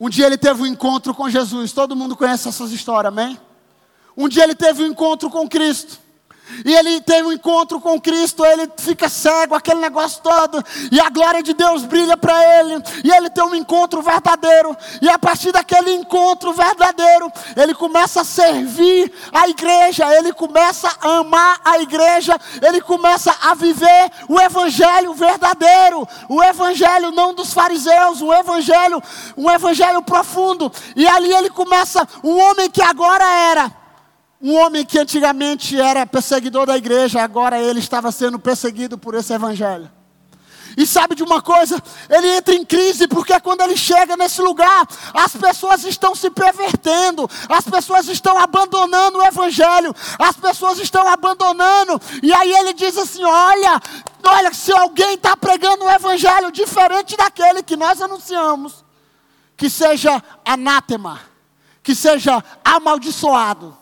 Um 0.00 0.08
dia 0.08 0.24
ele 0.24 0.38
teve 0.38 0.62
um 0.62 0.66
encontro 0.66 1.14
com 1.14 1.28
Jesus. 1.28 1.72
Todo 1.72 1.94
mundo 1.94 2.16
conhece 2.16 2.48
essas 2.48 2.72
histórias, 2.72 3.12
amém? 3.12 3.38
Um 4.16 4.28
dia 4.28 4.44
ele 4.44 4.54
teve 4.54 4.82
um 4.82 4.86
encontro 4.86 5.28
com 5.28 5.46
Cristo. 5.46 6.01
E 6.64 6.74
ele 6.74 7.00
tem 7.00 7.22
um 7.22 7.32
encontro 7.32 7.80
com 7.80 8.00
Cristo, 8.00 8.44
ele 8.44 8.70
fica 8.76 9.08
cego, 9.08 9.54
aquele 9.54 9.80
negócio 9.80 10.20
todo, 10.22 10.62
e 10.90 11.00
a 11.00 11.08
glória 11.08 11.42
de 11.42 11.54
Deus 11.54 11.84
brilha 11.84 12.16
para 12.16 12.60
ele, 12.60 12.82
e 13.02 13.10
ele 13.10 13.30
tem 13.30 13.42
um 13.42 13.54
encontro 13.54 14.02
verdadeiro, 14.02 14.76
e 15.00 15.08
a 15.08 15.18
partir 15.18 15.50
daquele 15.50 15.92
encontro 15.94 16.52
verdadeiro, 16.52 17.32
ele 17.56 17.74
começa 17.74 18.20
a 18.20 18.24
servir 18.24 19.12
a 19.32 19.48
igreja, 19.48 20.14
ele 20.14 20.32
começa 20.32 20.88
a 21.00 21.18
amar 21.18 21.60
a 21.64 21.78
igreja, 21.78 22.38
ele 22.60 22.80
começa 22.80 23.34
a 23.42 23.54
viver 23.54 24.10
o 24.28 24.40
evangelho 24.40 25.14
verdadeiro, 25.14 26.06
o 26.28 26.42
evangelho 26.42 27.10
não 27.12 27.34
dos 27.34 27.52
fariseus, 27.52 28.20
o 28.20 28.32
evangelho, 28.32 29.02
um 29.36 29.50
evangelho 29.50 30.02
profundo, 30.02 30.70
e 30.94 31.08
ali 31.08 31.32
ele 31.32 31.50
começa, 31.50 32.06
um 32.22 32.38
homem 32.38 32.70
que 32.70 32.82
agora 32.82 33.24
era 33.24 33.81
um 34.42 34.56
homem 34.56 34.84
que 34.84 34.98
antigamente 34.98 35.80
era 35.80 36.04
perseguidor 36.04 36.66
da 36.66 36.76
igreja, 36.76 37.22
agora 37.22 37.60
ele 37.60 37.78
estava 37.78 38.10
sendo 38.10 38.40
perseguido 38.40 38.98
por 38.98 39.14
esse 39.14 39.32
evangelho. 39.32 39.88
E 40.76 40.86
sabe 40.86 41.14
de 41.14 41.22
uma 41.22 41.40
coisa? 41.40 41.80
Ele 42.08 42.26
entra 42.28 42.54
em 42.54 42.64
crise 42.64 43.06
porque 43.06 43.38
quando 43.40 43.60
ele 43.60 43.76
chega 43.76 44.16
nesse 44.16 44.40
lugar, 44.40 44.88
as 45.14 45.36
pessoas 45.36 45.84
estão 45.84 46.14
se 46.14 46.30
pervertendo, 46.30 47.28
as 47.48 47.64
pessoas 47.64 48.08
estão 48.08 48.36
abandonando 48.38 49.18
o 49.18 49.22
evangelho, 49.22 49.94
as 50.18 50.34
pessoas 50.34 50.78
estão 50.78 51.06
abandonando. 51.06 52.00
E 52.22 52.32
aí 52.32 52.52
ele 52.52 52.72
diz 52.72 52.96
assim: 52.96 53.22
Olha, 53.22 53.80
olha, 54.24 54.52
se 54.52 54.72
alguém 54.72 55.14
está 55.14 55.36
pregando 55.36 55.84
um 55.84 55.90
evangelho 55.90 56.50
diferente 56.50 57.16
daquele 57.16 57.62
que 57.62 57.76
nós 57.76 58.00
anunciamos, 58.00 58.82
que 59.56 59.68
seja 59.68 60.22
anátema, 60.44 61.20
que 61.82 61.94
seja 61.94 62.42
amaldiçoado 62.64 63.81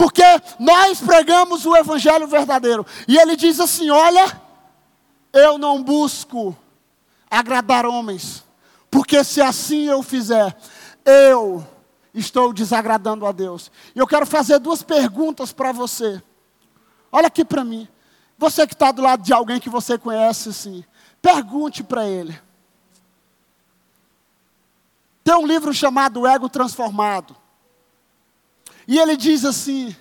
porque 0.00 0.22
nós 0.58 0.98
pregamos 0.98 1.66
o 1.66 1.76
evangelho 1.76 2.26
verdadeiro. 2.26 2.86
E 3.06 3.18
ele 3.18 3.36
diz 3.36 3.60
assim: 3.60 3.90
Olha, 3.90 4.40
eu 5.30 5.58
não 5.58 5.82
busco 5.82 6.56
agradar 7.30 7.84
homens, 7.84 8.42
porque 8.90 9.22
se 9.22 9.42
assim 9.42 9.88
eu 9.88 10.02
fizer, 10.02 10.56
eu 11.04 11.62
estou 12.14 12.50
desagradando 12.50 13.26
a 13.26 13.32
Deus? 13.32 13.70
E 13.94 13.98
eu 13.98 14.06
quero 14.06 14.24
fazer 14.24 14.58
duas 14.58 14.82
perguntas 14.82 15.52
para 15.52 15.70
você. 15.70 16.22
Olha 17.12 17.26
aqui 17.26 17.44
para 17.44 17.62
mim. 17.62 17.86
Você 18.38 18.66
que 18.66 18.72
está 18.72 18.90
do 18.90 19.02
lado 19.02 19.22
de 19.22 19.34
alguém 19.34 19.60
que 19.60 19.68
você 19.68 19.98
conhece, 19.98 20.50
sim. 20.54 20.82
Pergunte 21.20 21.82
para 21.82 22.08
ele. 22.08 22.40
Tem 25.22 25.34
um 25.34 25.46
livro 25.46 25.74
chamado 25.74 26.26
Ego 26.26 26.48
Transformado. 26.48 27.36
E 28.90 28.98
ele 28.98 29.16
diz 29.16 29.44
assim: 29.44 29.94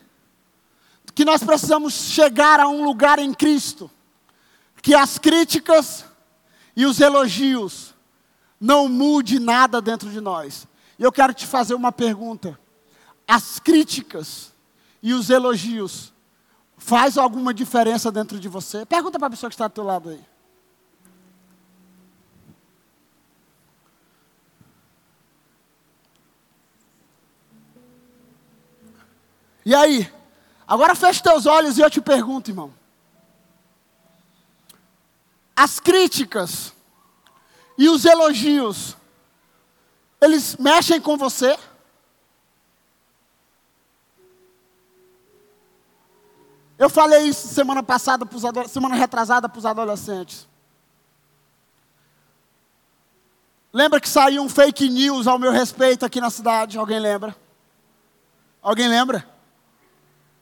que 1.14 1.24
nós 1.24 1.44
precisamos 1.44 1.94
chegar 1.94 2.60
a 2.60 2.68
um 2.68 2.84
lugar 2.84 3.20
em 3.20 3.32
Cristo, 3.32 3.90
que 4.82 4.96
as 4.96 5.20
críticas 5.20 6.06
e 6.76 6.88
os 6.88 7.00
elogios 7.00 7.94
não 8.60 8.90
mude 8.90 9.38
nada 9.40 9.80
dentro 9.80 10.10
de 10.10 10.20
nós. 10.20 10.68
E 10.98 11.04
eu 11.04 11.12
quero 11.12 11.36
te 11.36 11.46
fazer 11.46 11.76
uma 11.76 11.92
pergunta: 11.92 12.60
as 13.28 13.60
críticas 13.60 14.52
e 15.04 15.14
os 15.14 15.30
elogios 15.30 16.12
faz 16.76 17.16
alguma 17.16 17.54
diferença 17.54 18.12
dentro 18.12 18.40
de 18.40 18.50
você? 18.50 18.88
Pergunta 18.88 19.20
para 19.20 19.28
a 19.28 19.32
pessoa 19.32 19.52
que 19.52 19.54
está 19.54 19.68
do 19.68 19.74
teu 19.76 19.84
lado 19.84 20.10
aí. 20.10 20.26
E 29.66 29.76
aí? 29.76 30.12
Agora 30.68 30.96
feche 30.96 31.22
teus 31.22 31.46
olhos 31.46 31.78
e 31.78 31.82
eu 31.82 31.90
te 31.90 32.00
pergunto, 32.00 32.52
irmão. 32.52 32.74
As 35.56 35.80
críticas 35.80 36.74
e 37.78 37.90
os 37.90 38.06
elogios, 38.06 38.96
eles 40.22 40.56
mexem 40.58 41.02
com 41.02 41.18
você? 41.18 41.58
Eu 46.78 46.90
falei 46.90 47.24
isso 47.24 47.48
semana 47.50 47.84
passada, 47.84 48.26
semana 48.68 48.96
retrasada 48.96 49.50
para 49.50 49.60
os 49.60 49.66
adolescentes. 49.66 50.48
Lembra 53.72 54.00
que 54.00 54.10
saiu 54.10 54.42
um 54.42 54.50
fake 54.50 54.90
news 54.90 55.28
ao 55.28 55.38
meu 55.38 55.52
respeito 55.52 56.06
aqui 56.06 56.22
na 56.22 56.30
cidade? 56.30 56.78
Alguém 56.78 57.00
lembra? 57.00 57.36
Alguém 58.62 58.88
lembra? 58.88 59.39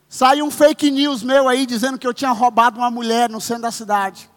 Saiu 0.09 0.45
um 0.45 0.51
fake 0.51 0.89
news 0.89 1.21
meu 1.21 1.49
aí 1.49 1.65
dizendo 1.65 1.97
que 1.97 2.07
eu 2.07 2.13
tinha 2.13 2.31
roubado 2.31 2.79
uma 2.79 2.89
mulher 2.89 3.29
no 3.29 3.41
centro 3.41 3.63
da 3.63 3.71
cidade. 3.71 4.29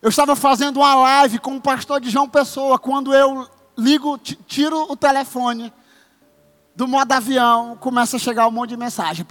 Eu 0.00 0.10
estava 0.10 0.36
fazendo 0.36 0.76
uma 0.76 0.94
live 0.94 1.38
com 1.40 1.56
o 1.56 1.60
pastor 1.60 2.00
de 2.00 2.10
João 2.10 2.28
Pessoa, 2.28 2.78
quando 2.78 3.12
eu 3.12 3.48
ligo, 3.76 4.16
tiro 4.18 4.90
o 4.90 4.96
telefone 4.96 5.72
do 6.76 6.86
modo 6.86 7.10
avião, 7.10 7.76
começa 7.76 8.16
a 8.16 8.20
chegar 8.20 8.46
um 8.46 8.50
monte 8.50 8.70
de 8.70 8.76
mensagem. 8.76 9.26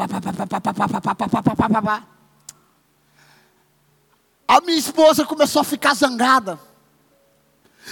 A 4.48 4.62
minha 4.62 4.78
esposa 4.78 5.26
começou 5.26 5.62
a 5.62 5.66
ficar 5.66 5.94
zangada. 5.94 6.60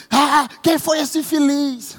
Ah, 0.10 0.48
quem 0.62 0.78
foi 0.80 1.00
esse 1.00 1.22
feliz? 1.22 1.98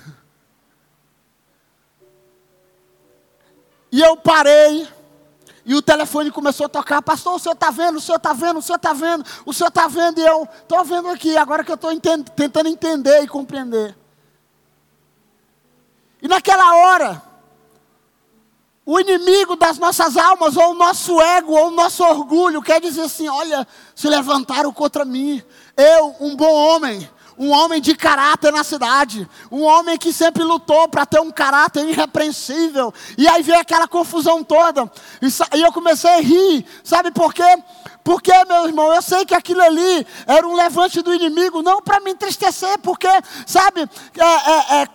E 3.95 4.01
eu 4.01 4.17
parei. 4.17 4.89
E 5.65 5.73
o 5.73 5.81
telefone 5.81 6.29
começou 6.33 6.67
a 6.67 6.69
tocar, 6.69 7.01
pastor, 7.01 7.37
o 7.37 7.39
senhor 7.39 7.55
está 7.55 7.71
vendo, 7.71 7.97
o 7.99 8.01
senhor 8.01 8.17
está 8.17 8.33
vendo, 8.33 8.59
o 8.59 8.63
senhor 8.63 8.77
está 8.77 8.93
vendo, 8.93 9.25
o 9.47 9.53
senhor 9.53 9.69
está 9.69 9.87
vendo, 9.87 10.21
e 10.21 10.27
eu 10.27 10.49
estou 10.63 10.85
vendo 10.85 11.09
aqui, 11.09 11.37
agora 11.37 11.63
que 11.63 11.71
eu 11.71 11.77
estou 11.77 11.91
tentando 12.35 12.69
entender 12.69 13.23
e 13.23 13.29
compreender. 13.29 13.97
E 16.21 16.27
naquela 16.27 16.75
hora, 16.75 17.23
o 18.85 18.99
inimigo 18.99 19.55
das 19.55 19.79
nossas 19.79 20.17
almas, 20.17 20.57
ou 20.57 20.73
o 20.73 20.75
nosso 20.75 21.19
ego, 21.23 21.53
ou 21.53 21.69
o 21.69 21.71
nosso 21.71 22.03
orgulho, 22.03 22.61
quer 22.61 22.81
dizer 22.81 23.03
assim: 23.03 23.29
olha, 23.29 23.65
se 23.95 24.09
levantaram 24.09 24.73
contra 24.73 25.05
mim, 25.05 25.41
eu, 25.77 26.17
um 26.19 26.35
bom 26.35 26.53
homem, 26.53 27.09
um 27.39 27.51
homem 27.51 27.81
de 27.81 27.95
caráter 27.95 28.53
na 28.53 28.63
cidade, 28.63 29.29
um 29.51 29.63
homem 29.63 29.99
que 29.99 30.13
sempre 30.13 30.43
lutou 30.43 30.89
para 30.89 31.05
ter 31.05 31.21
um 31.21 31.31
caráter 31.31 31.89
irrepreensível. 31.89 32.93
E 33.19 33.27
aí 33.27 33.43
veio 33.43 33.59
aquela 33.59 33.89
confusão 33.89 34.43
toda. 34.43 34.91
E, 35.21 35.61
eu 35.61 35.73
comecei 35.73 36.11
a 36.11 36.21
rir. 36.21 36.65
Sabe 36.83 37.11
por 37.11 37.35
quê? 37.35 37.59
Porque, 38.03 38.33
meu 38.45 38.67
irmão, 38.67 38.93
eu 38.93 39.01
sei 39.01 39.25
que 39.25 39.35
aquilo 39.35 39.63
ali 39.63 40.07
era 40.27 40.47
um 40.47 40.55
levante 40.55 41.01
do 41.01 41.15
inimigo, 41.15 41.63
não 41.63 41.81
para 41.81 42.01
me 42.01 42.11
entristecer, 42.11 42.79
porque, 42.81 43.09
sabe, 43.47 43.81
é, 43.81 44.77
é, 44.77 44.83
é 44.83 44.89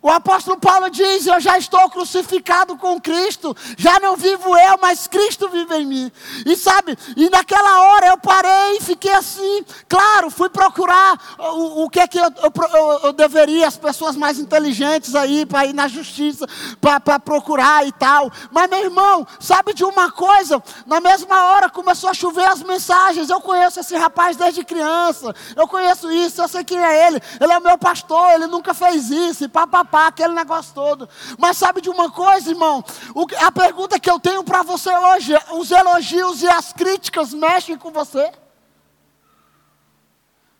o 0.00 0.08
apóstolo 0.08 0.58
Paulo 0.58 0.88
diz: 0.90 1.26
Eu 1.26 1.40
já 1.40 1.58
estou 1.58 1.90
crucificado 1.90 2.76
com 2.76 3.00
Cristo, 3.00 3.56
já 3.76 3.98
não 3.98 4.16
vivo 4.16 4.56
eu, 4.56 4.78
mas 4.80 5.08
Cristo 5.08 5.48
vive 5.48 5.74
em 5.74 5.86
mim. 5.86 6.12
E 6.46 6.56
sabe, 6.56 6.96
e 7.16 7.28
naquela 7.28 7.80
hora 7.80 8.06
eu 8.06 8.18
parei 8.18 8.76
e 8.76 8.80
fiquei 8.80 9.12
assim. 9.12 9.64
Claro, 9.88 10.30
fui 10.30 10.48
procurar 10.48 11.18
o, 11.38 11.84
o 11.84 11.90
que 11.90 11.98
é 11.98 12.06
que 12.06 12.18
eu, 12.18 12.32
eu, 12.42 13.00
eu, 13.04 13.12
deveria, 13.12 13.66
as 13.66 13.76
pessoas 13.76 14.14
mais 14.14 14.38
inteligentes 14.38 15.16
aí, 15.16 15.44
para 15.44 15.66
ir 15.66 15.72
na 15.72 15.88
justiça, 15.88 16.46
para 16.80 17.18
procurar 17.18 17.84
e 17.84 17.90
tal. 17.90 18.30
Mas 18.52 18.70
meu 18.70 18.78
irmão, 18.78 19.26
sabe 19.40 19.74
de 19.74 19.82
uma 19.84 20.12
coisa? 20.12 20.62
Na 20.86 21.00
mesma 21.00 21.44
hora 21.46 21.68
começou 21.68 22.08
a 22.08 22.14
chover 22.14 22.46
as 22.46 22.62
mensagens. 22.62 23.30
Eu 23.30 23.40
conheço 23.40 23.80
esse 23.80 23.96
rapaz 23.96 24.36
desde 24.36 24.64
criança, 24.64 25.34
eu 25.56 25.66
conheço 25.66 26.10
isso, 26.12 26.40
eu 26.40 26.46
sei 26.46 26.62
quem 26.62 26.78
é 26.78 27.08
ele, 27.08 27.20
ele 27.40 27.52
é 27.52 27.58
o 27.58 27.62
meu 27.62 27.76
pastor, 27.76 28.30
ele 28.30 28.46
nunca 28.46 28.72
fez 28.72 29.10
isso, 29.10 29.44
e 29.44 29.48
papapá 29.48 29.87
papá, 29.88 30.06
aquele 30.08 30.34
negócio 30.34 30.74
todo. 30.74 31.08
Mas 31.38 31.56
sabe 31.56 31.80
de 31.80 31.88
uma 31.88 32.10
coisa, 32.10 32.50
irmão? 32.50 32.84
O, 33.14 33.26
a 33.44 33.50
pergunta 33.50 33.98
que 33.98 34.10
eu 34.10 34.20
tenho 34.20 34.44
para 34.44 34.62
você 34.62 34.94
hoje: 34.94 35.34
os 35.52 35.70
elogios 35.70 36.42
e 36.42 36.48
as 36.48 36.72
críticas 36.72 37.32
mexem 37.32 37.76
com 37.76 37.90
você? 37.90 38.30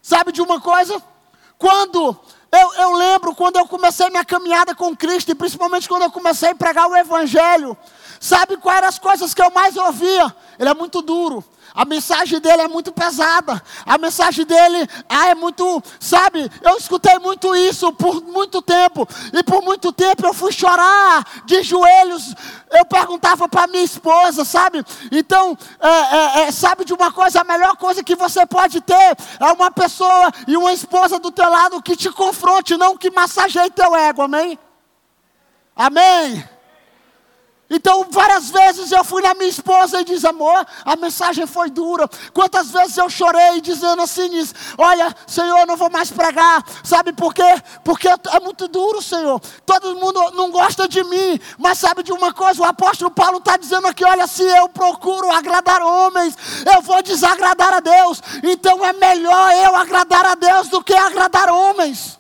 Sabe 0.01 0.33
de 0.33 0.41
uma 0.41 0.61
coisa? 0.61 1.01
Quando 1.59 2.19
eu, 2.51 2.75
eu, 2.75 2.93
lembro 2.93 3.35
quando 3.35 3.57
eu 3.57 3.67
comecei 3.67 4.09
minha 4.09 4.25
caminhada 4.25 4.75
com 4.75 4.97
Cristo, 4.97 5.31
e 5.31 5.35
principalmente 5.35 5.89
quando 5.89 6.03
eu 6.03 6.11
comecei 6.11 6.51
a 6.51 6.55
pregar 6.55 6.89
o 6.89 6.97
Evangelho, 6.97 7.77
sabe 8.19 8.57
quais 8.57 8.79
eram 8.79 8.89
as 8.89 8.99
coisas 8.99 9.35
que 9.35 9.43
eu 9.43 9.51
mais 9.51 9.77
ouvia? 9.77 10.35
Ele 10.59 10.69
é 10.69 10.75
muito 10.75 11.03
duro, 11.03 11.45
a 11.79 11.85
mensagem 11.85 12.41
dele 12.41 12.63
é 12.63 12.67
muito 12.67 12.91
pesada. 12.91 13.63
A 13.87 13.97
mensagem 13.99 14.45
dele 14.45 14.85
ah, 15.09 15.29
é 15.29 15.35
muito, 15.37 15.81
sabe? 16.01 16.51
Eu 16.61 16.77
escutei 16.77 17.17
muito 17.21 17.55
isso 17.55 17.93
por 17.93 18.21
muito 18.21 18.61
tempo. 18.61 19.09
E 19.33 19.45
por 19.45 19.63
muito 19.63 19.93
tempo 19.93 20.27
eu 20.27 20.35
fui 20.35 20.51
chorar 20.51 21.25
de 21.45 21.63
joelhos. 21.63 22.35
Eu 22.69 22.85
perguntava 22.85 23.49
para 23.49 23.69
minha 23.69 23.85
esposa, 23.85 24.45
sabe? 24.45 24.85
Então, 25.13 25.57
é, 25.79 25.89
é, 25.89 26.41
é, 26.49 26.51
sabe 26.51 26.85
de 26.85 26.93
uma 26.93 27.13
coisa? 27.13 27.43
A 27.43 27.45
melhor 27.45 27.77
coisa 27.77 28.03
que 28.03 28.17
você 28.17 28.45
pode 28.45 28.81
ter 28.81 29.17
é 29.39 29.53
uma 29.53 29.71
pessoa 29.71 30.33
e 30.49 30.57
uma 30.57 30.73
esposa 30.73 31.21
do 31.21 31.31
teu 31.31 31.49
lado 31.49 31.81
que 31.81 31.95
te 31.95 32.11
confronte, 32.11 32.77
não 32.77 32.97
que 32.97 33.09
massageie 33.09 33.71
teu 33.71 33.95
ego. 33.95 34.23
Amém? 34.23 34.59
Amém. 35.77 36.58
Então, 37.71 38.07
várias 38.11 38.49
vezes 38.49 38.91
eu 38.91 39.05
fui 39.05 39.21
na 39.21 39.35
minha 39.35 39.51
esposa 39.51 40.01
e 40.01 40.05
disse, 40.05 40.27
amor, 40.27 40.67
a 40.85 40.97
mensagem 40.97 41.47
foi 41.47 41.69
dura. 41.69 42.09
Quantas 42.33 42.71
vezes 42.71 42.97
eu 42.97 43.11
chorei 43.11 43.61
dizendo 43.61 44.01
assim, 44.01 44.31
diz, 44.31 44.55
olha, 44.79 45.15
Senhor, 45.27 45.67
não 45.67 45.77
vou 45.77 45.91
mais 45.91 46.11
pregar. 46.11 46.65
Sabe 46.83 47.13
por 47.13 47.35
quê? 47.35 47.63
Porque 47.85 48.09
é 48.09 48.41
muito 48.41 48.69
duro, 48.69 49.03
Senhor. 49.03 49.39
Todo 49.67 49.97
mundo 49.97 50.19
não 50.33 50.51
gosta 50.51 50.89
de 50.89 51.05
mim. 51.05 51.39
Mas 51.59 51.79
sabe 51.79 52.03
de 52.03 52.13
uma 52.13 52.33
coisa? 52.33 52.63
O 52.63 52.65
apóstolo 52.65 53.11
Paulo 53.11 53.39
está 53.39 53.59
dizendo 53.59 53.87
aqui, 53.87 54.05
olha, 54.05 54.27
se 54.27 54.43
eu 54.43 54.69
procuro 54.71 55.31
agradar 55.31 55.83
homens, 55.83 56.37
eu 56.75 56.81
vou 56.81 57.03
desagradar 57.03 57.75
a 57.75 57.81
Deus. 57.81 58.23
Então 58.43 58.85
é 58.85 58.95
melhor 58.95 59.53
eu 59.53 59.77
agradar 59.77 60.25
a 60.25 60.35
Deus 60.35 60.69
do 60.69 60.83
que 60.83 60.95
agradar 60.95 61.51
homens. 61.51 62.18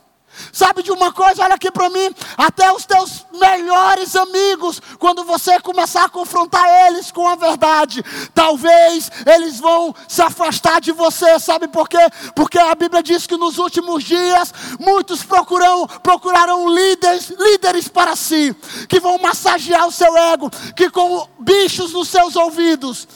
Sabe 0.58 0.82
de 0.82 0.90
uma 0.90 1.12
coisa? 1.12 1.44
Olha 1.44 1.54
aqui 1.54 1.70
para 1.70 1.88
mim. 1.88 2.12
Até 2.36 2.72
os 2.72 2.84
teus 2.84 3.24
melhores 3.32 4.16
amigos, 4.16 4.82
quando 4.98 5.22
você 5.22 5.60
começar 5.60 6.06
a 6.06 6.08
confrontar 6.08 6.66
eles 6.88 7.12
com 7.12 7.28
a 7.28 7.36
verdade, 7.36 8.02
talvez 8.34 9.08
eles 9.24 9.60
vão 9.60 9.94
se 10.08 10.20
afastar 10.20 10.80
de 10.80 10.90
você. 10.90 11.38
Sabe 11.38 11.68
por 11.68 11.88
quê? 11.88 12.04
Porque 12.34 12.58
a 12.58 12.74
Bíblia 12.74 13.04
diz 13.04 13.24
que 13.24 13.36
nos 13.36 13.56
últimos 13.56 14.02
dias 14.02 14.52
muitos 14.80 15.22
procurarão, 15.22 15.86
procurarão 15.86 16.68
líderes, 16.68 17.28
líderes 17.38 17.86
para 17.86 18.16
si, 18.16 18.52
que 18.88 18.98
vão 18.98 19.16
massagear 19.16 19.86
o 19.86 19.92
seu 19.92 20.16
ego, 20.16 20.50
que 20.74 20.90
com 20.90 21.24
bichos 21.38 21.92
nos 21.92 22.08
seus 22.08 22.34
ouvidos 22.34 23.06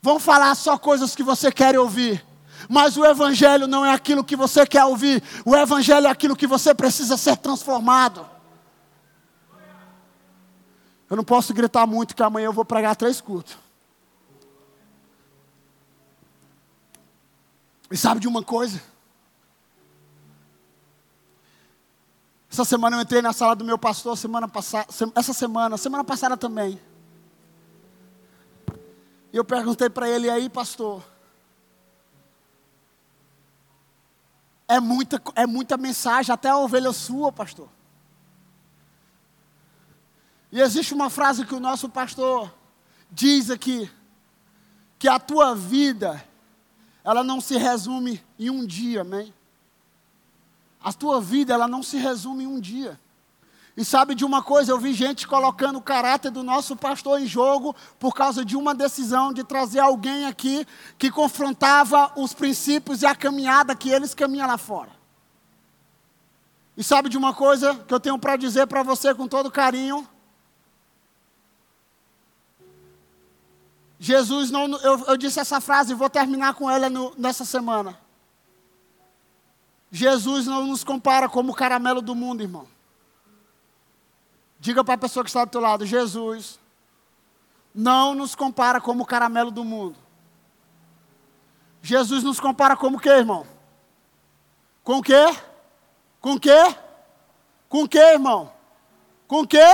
vão 0.00 0.18
falar 0.18 0.54
só 0.54 0.78
coisas 0.78 1.14
que 1.14 1.22
você 1.22 1.52
quer 1.52 1.78
ouvir 1.78 2.29
mas 2.72 2.96
o 2.96 3.04
Evangelho 3.04 3.66
não 3.66 3.84
é 3.84 3.92
aquilo 3.92 4.22
que 4.22 4.36
você 4.36 4.64
quer 4.64 4.84
ouvir, 4.84 5.20
o 5.44 5.56
Evangelho 5.56 6.06
é 6.06 6.10
aquilo 6.10 6.36
que 6.36 6.46
você 6.46 6.72
precisa 6.72 7.16
ser 7.16 7.36
transformado. 7.36 8.24
Eu 11.10 11.16
não 11.16 11.24
posso 11.24 11.52
gritar 11.52 11.84
muito, 11.84 12.14
que 12.14 12.22
amanhã 12.22 12.44
eu 12.44 12.52
vou 12.52 12.64
pregar 12.64 12.94
três 12.94 13.20
cultos. 13.20 13.58
E 17.90 17.96
sabe 17.96 18.20
de 18.20 18.28
uma 18.28 18.40
coisa? 18.40 18.80
Essa 22.52 22.64
semana 22.64 22.98
eu 22.98 23.00
entrei 23.00 23.20
na 23.20 23.32
sala 23.32 23.56
do 23.56 23.64
meu 23.64 23.78
pastor, 23.78 24.16
semana 24.16 24.46
passada, 24.46 24.86
essa 25.16 25.32
semana, 25.32 25.76
semana 25.76 26.04
passada 26.04 26.36
também. 26.36 26.80
E 29.32 29.36
eu 29.36 29.44
perguntei 29.44 29.90
para 29.90 30.08
ele, 30.08 30.30
aí, 30.30 30.48
pastor? 30.48 31.02
É 34.70 34.78
muita, 34.78 35.20
é 35.34 35.48
muita 35.48 35.76
mensagem, 35.76 36.32
até 36.32 36.48
a 36.48 36.56
ovelha 36.56 36.92
sua, 36.92 37.32
pastor. 37.32 37.68
E 40.52 40.60
existe 40.60 40.94
uma 40.94 41.10
frase 41.10 41.44
que 41.44 41.56
o 41.56 41.58
nosso 41.58 41.88
pastor 41.88 42.54
diz 43.10 43.50
aqui, 43.50 43.90
que 44.96 45.08
a 45.08 45.18
tua 45.18 45.56
vida, 45.56 46.24
ela 47.02 47.24
não 47.24 47.40
se 47.40 47.58
resume 47.58 48.24
em 48.38 48.48
um 48.48 48.64
dia, 48.64 49.00
amém? 49.00 49.34
A 50.80 50.92
tua 50.92 51.20
vida, 51.20 51.52
ela 51.52 51.66
não 51.66 51.82
se 51.82 51.96
resume 51.96 52.44
em 52.44 52.46
um 52.46 52.60
dia. 52.60 52.96
E 53.80 53.84
sabe 53.84 54.14
de 54.14 54.26
uma 54.26 54.42
coisa, 54.42 54.72
eu 54.72 54.78
vi 54.78 54.92
gente 54.92 55.26
colocando 55.26 55.78
o 55.78 55.80
caráter 55.80 56.30
do 56.30 56.42
nosso 56.42 56.76
pastor 56.76 57.18
em 57.18 57.26
jogo 57.26 57.74
por 57.98 58.14
causa 58.14 58.44
de 58.44 58.54
uma 58.54 58.74
decisão 58.74 59.32
de 59.32 59.42
trazer 59.42 59.78
alguém 59.78 60.26
aqui 60.26 60.66
que 60.98 61.10
confrontava 61.10 62.12
os 62.14 62.34
princípios 62.34 63.00
e 63.00 63.06
a 63.06 63.14
caminhada 63.14 63.74
que 63.74 63.88
eles 63.88 64.12
caminham 64.12 64.46
lá 64.46 64.58
fora. 64.58 64.90
E 66.76 66.84
sabe 66.84 67.08
de 67.08 67.16
uma 67.16 67.32
coisa 67.32 67.74
que 67.74 67.94
eu 67.94 67.98
tenho 67.98 68.18
para 68.18 68.36
dizer 68.36 68.66
para 68.66 68.82
você 68.82 69.14
com 69.14 69.26
todo 69.26 69.50
carinho? 69.50 70.06
Jesus 73.98 74.50
não. 74.50 74.66
Eu, 74.80 75.06
eu, 75.06 75.16
disse 75.16 75.40
essa 75.40 75.58
frase 75.58 75.92
e 75.92 75.96
vou 75.96 76.10
terminar 76.10 76.52
com 76.52 76.70
ela 76.70 76.90
no, 76.90 77.14
nessa 77.16 77.46
semana. 77.46 77.98
Jesus 79.90 80.46
não 80.46 80.66
nos 80.66 80.84
compara 80.84 81.30
como 81.30 81.52
o 81.52 81.54
caramelo 81.54 82.02
do 82.02 82.14
mundo, 82.14 82.42
irmão. 82.42 82.79
Diga 84.60 84.84
para 84.84 84.94
a 84.94 84.98
pessoa 84.98 85.24
que 85.24 85.30
está 85.30 85.44
do 85.44 85.50
teu 85.50 85.60
lado: 85.60 85.84
Jesus 85.84 86.60
não 87.74 88.14
nos 88.14 88.34
compara 88.34 88.80
como 88.80 89.02
o 89.02 89.06
caramelo 89.06 89.50
do 89.50 89.64
mundo. 89.64 89.96
Jesus 91.82 92.22
nos 92.22 92.38
compara 92.38 92.76
como 92.76 92.98
o 92.98 93.00
que, 93.00 93.08
irmão? 93.08 93.46
Com 94.84 94.98
o 94.98 95.02
quê? 95.02 95.34
Com 96.20 96.34
o 96.34 96.40
quê? 96.40 96.76
Com 97.68 97.84
o 97.84 97.88
quê, 97.88 97.98
irmão? 97.98 98.52
Com 99.26 99.40
o 99.40 99.46
quê? 99.46 99.66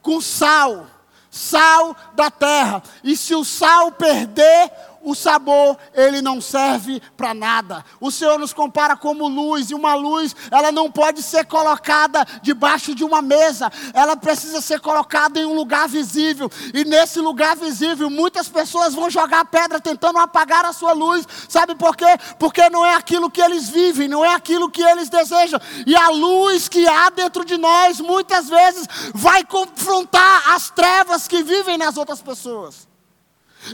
Com 0.00 0.20
sal 0.20 0.86
sal 1.32 1.96
da 2.12 2.30
terra. 2.30 2.82
E 3.02 3.16
se 3.16 3.34
o 3.34 3.42
sal 3.42 3.90
perder 3.90 4.70
o 5.02 5.14
sabor, 5.14 5.76
ele 5.94 6.22
não 6.22 6.40
serve 6.40 7.00
para 7.16 7.34
nada. 7.34 7.84
O 8.00 8.10
Senhor 8.10 8.38
nos 8.38 8.52
compara 8.52 8.96
como 8.96 9.28
luz, 9.28 9.70
e 9.70 9.74
uma 9.74 9.94
luz, 9.94 10.34
ela 10.50 10.70
não 10.70 10.90
pode 10.90 11.22
ser 11.22 11.44
colocada 11.46 12.26
debaixo 12.42 12.94
de 12.94 13.04
uma 13.04 13.20
mesa, 13.20 13.70
ela 13.92 14.16
precisa 14.16 14.60
ser 14.60 14.80
colocada 14.80 15.38
em 15.38 15.44
um 15.44 15.54
lugar 15.54 15.88
visível. 15.88 16.50
E 16.72 16.84
nesse 16.84 17.20
lugar 17.20 17.56
visível, 17.56 18.08
muitas 18.08 18.48
pessoas 18.48 18.94
vão 18.94 19.10
jogar 19.10 19.44
pedra 19.46 19.80
tentando 19.80 20.18
apagar 20.18 20.64
a 20.64 20.72
sua 20.72 20.92
luz. 20.92 21.26
Sabe 21.48 21.74
por 21.74 21.96
quê? 21.96 22.18
Porque 22.38 22.68
não 22.70 22.84
é 22.84 22.94
aquilo 22.94 23.30
que 23.30 23.40
eles 23.40 23.68
vivem, 23.68 24.08
não 24.08 24.24
é 24.24 24.34
aquilo 24.34 24.70
que 24.70 24.82
eles 24.82 25.08
desejam. 25.08 25.60
E 25.86 25.94
a 25.96 26.08
luz 26.08 26.68
que 26.68 26.86
há 26.86 27.10
dentro 27.10 27.44
de 27.44 27.56
nós, 27.56 28.00
muitas 28.00 28.48
vezes, 28.48 28.86
vai 29.14 29.44
confrontar 29.44 30.50
as 30.52 30.70
trevas 30.70 31.26
que 31.26 31.42
vivem 31.42 31.76
nas 31.78 31.96
outras 31.96 32.20
pessoas. 32.20 32.91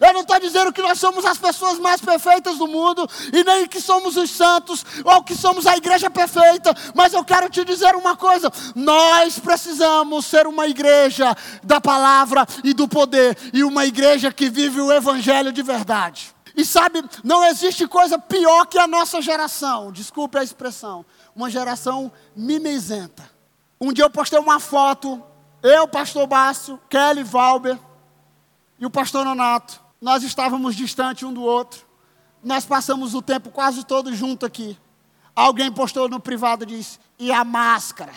Eu 0.00 0.12
não 0.12 0.21
estou 0.21 0.38
dizendo 0.38 0.73
que 0.73 0.83
nós 0.83 0.99
somos 0.99 1.25
as 1.25 1.38
pessoas 1.38 1.78
mais 1.78 2.00
perfeitas 2.00 2.59
do 2.59 2.66
mundo, 2.66 3.09
e 3.33 3.42
nem 3.42 3.66
que 3.66 3.80
somos 3.80 4.16
os 4.16 4.30
santos, 4.30 4.85
ou 5.04 5.23
que 5.23 5.35
somos 5.35 5.66
a 5.66 5.76
igreja 5.76 6.11
perfeita, 6.11 6.75
mas 6.95 7.12
eu 7.12 7.25
quero 7.25 7.49
te 7.49 7.64
dizer 7.64 7.97
uma 7.97 8.16
coisa: 8.16 8.52
nós 8.75 9.38
precisamos 9.38 10.26
ser 10.26 10.47
uma 10.47 10.66
igreja 10.66 11.35
da 11.62 11.80
palavra 11.80 12.47
e 12.62 12.75
do 12.75 12.87
poder, 12.87 13.37
e 13.52 13.64
uma 13.64 13.87
igreja 13.87 14.33
que 14.33 14.50
vive 14.50 14.80
o 14.80 14.92
evangelho 14.92 15.52
de 15.52 15.62
verdade. 15.62 16.35
E 16.54 16.64
sabe, 16.64 17.04
não 17.23 17.45
existe 17.45 17.87
coisa 17.87 18.18
pior 18.18 18.66
que 18.66 18.78
a 18.78 18.87
nossa 18.87 19.22
geração, 19.22 19.92
desculpe 19.92 20.38
a 20.38 20.42
expressão, 20.42 21.07
uma 21.35 21.48
geração 21.48 22.11
mimizenta. 22.35 23.31
Um 23.81 23.92
dia 23.92 24.05
eu 24.05 24.11
postei 24.11 24.40
uma 24.40 24.59
foto, 24.59 25.22
eu, 25.62 25.87
pastor 25.87 26.27
Bácio, 26.27 26.81
Kelly 26.90 27.22
Valber, 27.22 27.79
e 28.79 28.87
o 28.87 28.91
pastor 28.91 29.25
Nonato, 29.25 29.81
nós 30.01 30.23
estávamos 30.23 30.77
distantes 30.77 31.25
um 31.25 31.33
do 31.33 31.43
outro. 31.43 31.87
Nós 32.43 32.64
passamos 32.64 33.14
o 33.14 33.23
tempo 33.23 33.51
quase 33.51 33.85
todo 33.85 34.14
junto 34.14 34.47
aqui. 34.47 34.79
Alguém 35.35 35.73
postou 35.73 36.09
no 36.09 36.21
privado 36.21 36.64
e 36.64 36.67
disse: 36.67 36.99
e 37.19 37.33
a 37.33 37.45
máscara? 37.45 38.12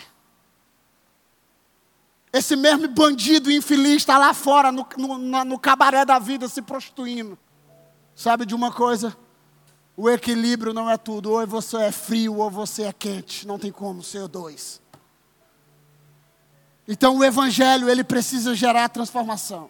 Esse 2.32 2.56
mesmo 2.56 2.88
bandido 2.88 3.50
infeliz 3.50 3.96
está 3.96 4.16
lá 4.16 4.32
fora, 4.32 4.72
no, 4.72 4.86
no, 4.96 5.44
no 5.44 5.58
cabaré 5.58 6.04
da 6.04 6.18
vida, 6.18 6.48
se 6.48 6.62
prostituindo. 6.62 7.38
Sabe 8.14 8.46
de 8.46 8.54
uma 8.54 8.72
coisa? 8.72 9.16
O 9.96 10.08
equilíbrio 10.08 10.72
não 10.72 10.88
é 10.88 10.96
tudo. 10.96 11.30
Ou 11.30 11.46
você 11.46 11.76
é 11.76 11.92
frio 11.92 12.38
ou 12.38 12.50
você 12.50 12.84
é 12.84 12.92
quente. 12.92 13.46
Não 13.46 13.58
tem 13.58 13.70
como 13.70 14.02
ser 14.02 14.28
dois. 14.28 14.80
Então 16.88 17.18
o 17.18 17.24
evangelho, 17.24 17.88
ele 17.88 18.02
precisa 18.02 18.54
gerar 18.54 18.88
transformação. 18.88 19.68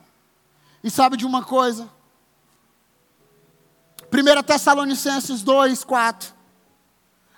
E 0.83 0.91
sabe 0.91 1.17
de 1.17 1.25
uma 1.25 1.45
coisa? 1.45 1.89
1 4.13 4.43
Tessalonicenses 4.43 5.43
2, 5.43 5.85
4. 5.85 6.35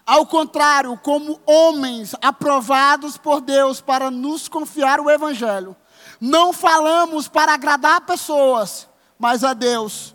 Ao 0.06 0.26
contrário, 0.26 0.98
como 0.98 1.40
homens 1.46 2.14
aprovados 2.20 3.16
por 3.16 3.40
Deus 3.40 3.80
para 3.80 4.10
nos 4.10 4.48
confiar 4.48 5.00
o 5.00 5.10
Evangelho, 5.10 5.76
não 6.20 6.52
falamos 6.52 7.28
para 7.28 7.54
agradar 7.54 8.00
pessoas, 8.02 8.88
mas 9.18 9.44
a 9.44 9.54
Deus, 9.54 10.14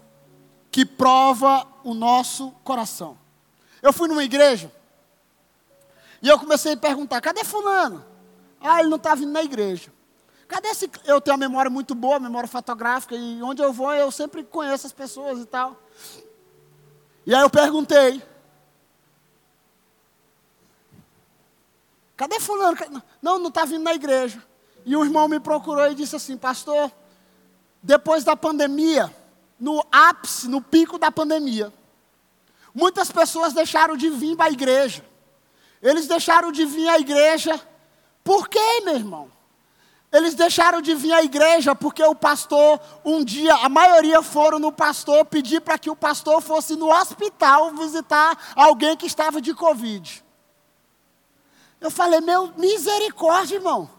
que 0.72 0.86
prova 0.86 1.66
o 1.84 1.94
nosso 1.94 2.52
coração. 2.64 3.18
Eu 3.82 3.94
fui 3.94 4.08
numa 4.08 4.24
igreja 4.24 4.72
e 6.22 6.28
eu 6.28 6.38
comecei 6.38 6.74
a 6.74 6.78
perguntar: 6.78 7.22
cadê 7.22 7.44
Fulano? 7.44 8.06
Ah, 8.62 8.80
ele 8.80 8.90
não 8.90 8.98
está 8.98 9.16
vindo 9.16 9.32
na 9.32 9.42
igreja. 9.42 9.92
Cadê 10.50 10.70
esse. 10.70 10.90
Eu 11.06 11.22
tenho 11.22 11.38
uma 11.38 11.48
memória 11.48 11.70
muito 11.70 11.94
boa, 11.94 12.20
memória 12.20 12.50
fotográfica, 12.50 13.16
e 13.16 13.42
onde 13.44 13.62
eu 13.62 13.72
vou 13.72 13.94
eu 13.94 14.12
sempre 14.12 14.44
conheço 14.44 14.88
as 14.88 14.92
pessoas 14.92 15.40
e 15.40 15.46
tal. 15.46 15.80
E 17.26 17.34
aí 17.34 17.42
eu 17.42 17.50
perguntei: 17.52 18.22
Cadê 22.18 22.40
Fulano? 22.40 22.76
Não, 23.22 23.38
não 23.38 23.50
está 23.50 23.64
vindo 23.64 23.84
na 23.84 23.94
igreja. 23.94 24.44
E 24.84 24.98
um 24.98 25.06
irmão 25.06 25.28
me 25.28 25.40
procurou 25.40 25.90
e 25.92 25.94
disse 25.94 26.16
assim: 26.16 26.36
Pastor, 26.36 26.92
depois 27.84 28.24
da 28.24 28.36
pandemia, 28.36 29.16
no 29.60 29.86
ápice, 29.92 30.48
no 30.48 30.64
pico 30.64 30.98
da 30.98 31.12
pandemia, 31.12 31.72
muitas 32.74 33.12
pessoas 33.12 33.54
deixaram 33.54 33.96
de 33.96 34.10
vir 34.10 34.36
para 34.36 34.48
a 34.48 34.52
igreja. 34.52 35.06
Eles 35.80 36.08
deixaram 36.08 36.52
de 36.52 36.66
vir 36.66 36.90
à 36.90 36.98
igreja. 36.98 37.62
Por 38.24 38.50
quê, 38.50 38.82
meu 38.84 38.96
irmão? 38.96 39.39
Eles 40.12 40.34
deixaram 40.34 40.82
de 40.82 40.96
vir 40.96 41.14
à 41.14 41.24
igreja 41.24 41.76
porque 41.76 42.04
o 42.04 42.16
pastor, 42.16 42.80
um 43.06 43.24
dia, 43.24 43.54
a 43.56 43.70
maioria 43.70 44.24
foram 44.24 44.58
no 44.58 44.72
pastor 44.72 45.24
pedir 45.26 45.62
para 45.62 45.78
que 45.78 45.90
o 45.90 45.96
pastor 45.96 46.42
fosse 46.42 46.76
no 46.76 46.92
hospital 46.92 47.76
visitar 47.76 48.36
alguém 48.56 48.98
que 48.98 49.06
estava 49.06 49.40
de 49.40 49.54
Covid. 49.54 50.24
Eu 51.80 51.92
falei, 51.92 52.22
meu 52.22 52.52
misericórdia, 52.58 53.56
irmão. 53.56 53.90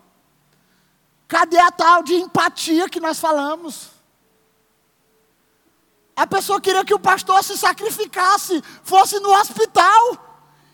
Cadê 1.28 1.58
a 1.58 1.70
tal 1.70 2.02
de 2.02 2.14
empatia 2.14 2.88
que 2.88 2.98
nós 2.98 3.20
falamos? 3.20 3.90
A 6.16 6.26
pessoa 6.26 6.60
queria 6.60 6.84
que 6.84 6.92
o 6.92 6.98
pastor 6.98 7.42
se 7.44 7.56
sacrificasse, 7.56 8.60
fosse 8.82 9.18
no 9.20 9.30
hospital. 9.30 10.28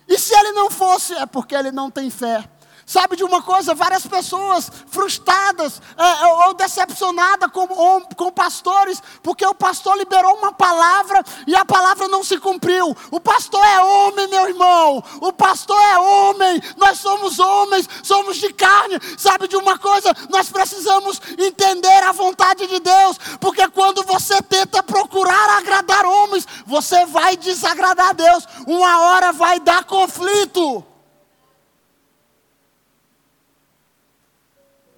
E 0.08 0.18
se 0.18 0.34
ele 0.34 0.52
não 0.52 0.70
fosse, 0.70 1.12
é 1.12 1.26
porque 1.26 1.54
ele 1.54 1.70
não 1.70 1.90
tem 1.90 2.08
fé. 2.08 2.48
Sabe 2.88 3.16
de 3.16 3.24
uma 3.24 3.42
coisa? 3.42 3.74
Várias 3.74 4.06
pessoas 4.06 4.70
frustradas 4.86 5.82
é, 5.98 6.22
é 6.22 6.46
ou 6.46 6.54
decepcionadas 6.54 7.50
com, 7.50 7.66
com 8.14 8.30
pastores, 8.30 9.02
porque 9.24 9.44
o 9.44 9.52
pastor 9.52 9.98
liberou 9.98 10.36
uma 10.36 10.52
palavra 10.52 11.20
e 11.48 11.56
a 11.56 11.64
palavra 11.64 12.06
não 12.06 12.22
se 12.22 12.38
cumpriu. 12.38 12.96
O 13.10 13.18
pastor 13.18 13.60
é 13.66 13.80
homem, 13.80 14.28
meu 14.28 14.48
irmão. 14.48 15.02
O 15.20 15.32
pastor 15.32 15.76
é 15.76 15.98
homem. 15.98 16.62
Nós 16.76 17.00
somos 17.00 17.40
homens, 17.40 17.88
somos 18.04 18.36
de 18.36 18.52
carne. 18.52 19.00
Sabe 19.18 19.48
de 19.48 19.56
uma 19.56 19.76
coisa? 19.76 20.14
Nós 20.30 20.48
precisamos 20.48 21.20
entender 21.36 22.04
a 22.04 22.12
vontade 22.12 22.68
de 22.68 22.78
Deus, 22.78 23.18
porque 23.40 23.68
quando 23.68 24.04
você 24.04 24.40
tenta 24.42 24.80
procurar 24.80 25.58
agradar 25.58 26.06
homens, 26.06 26.46
você 26.64 27.04
vai 27.06 27.36
desagradar 27.36 28.10
a 28.10 28.12
Deus. 28.12 28.46
Uma 28.64 29.00
hora 29.00 29.32
vai 29.32 29.58
dar 29.58 29.82
conflito. 29.82 30.95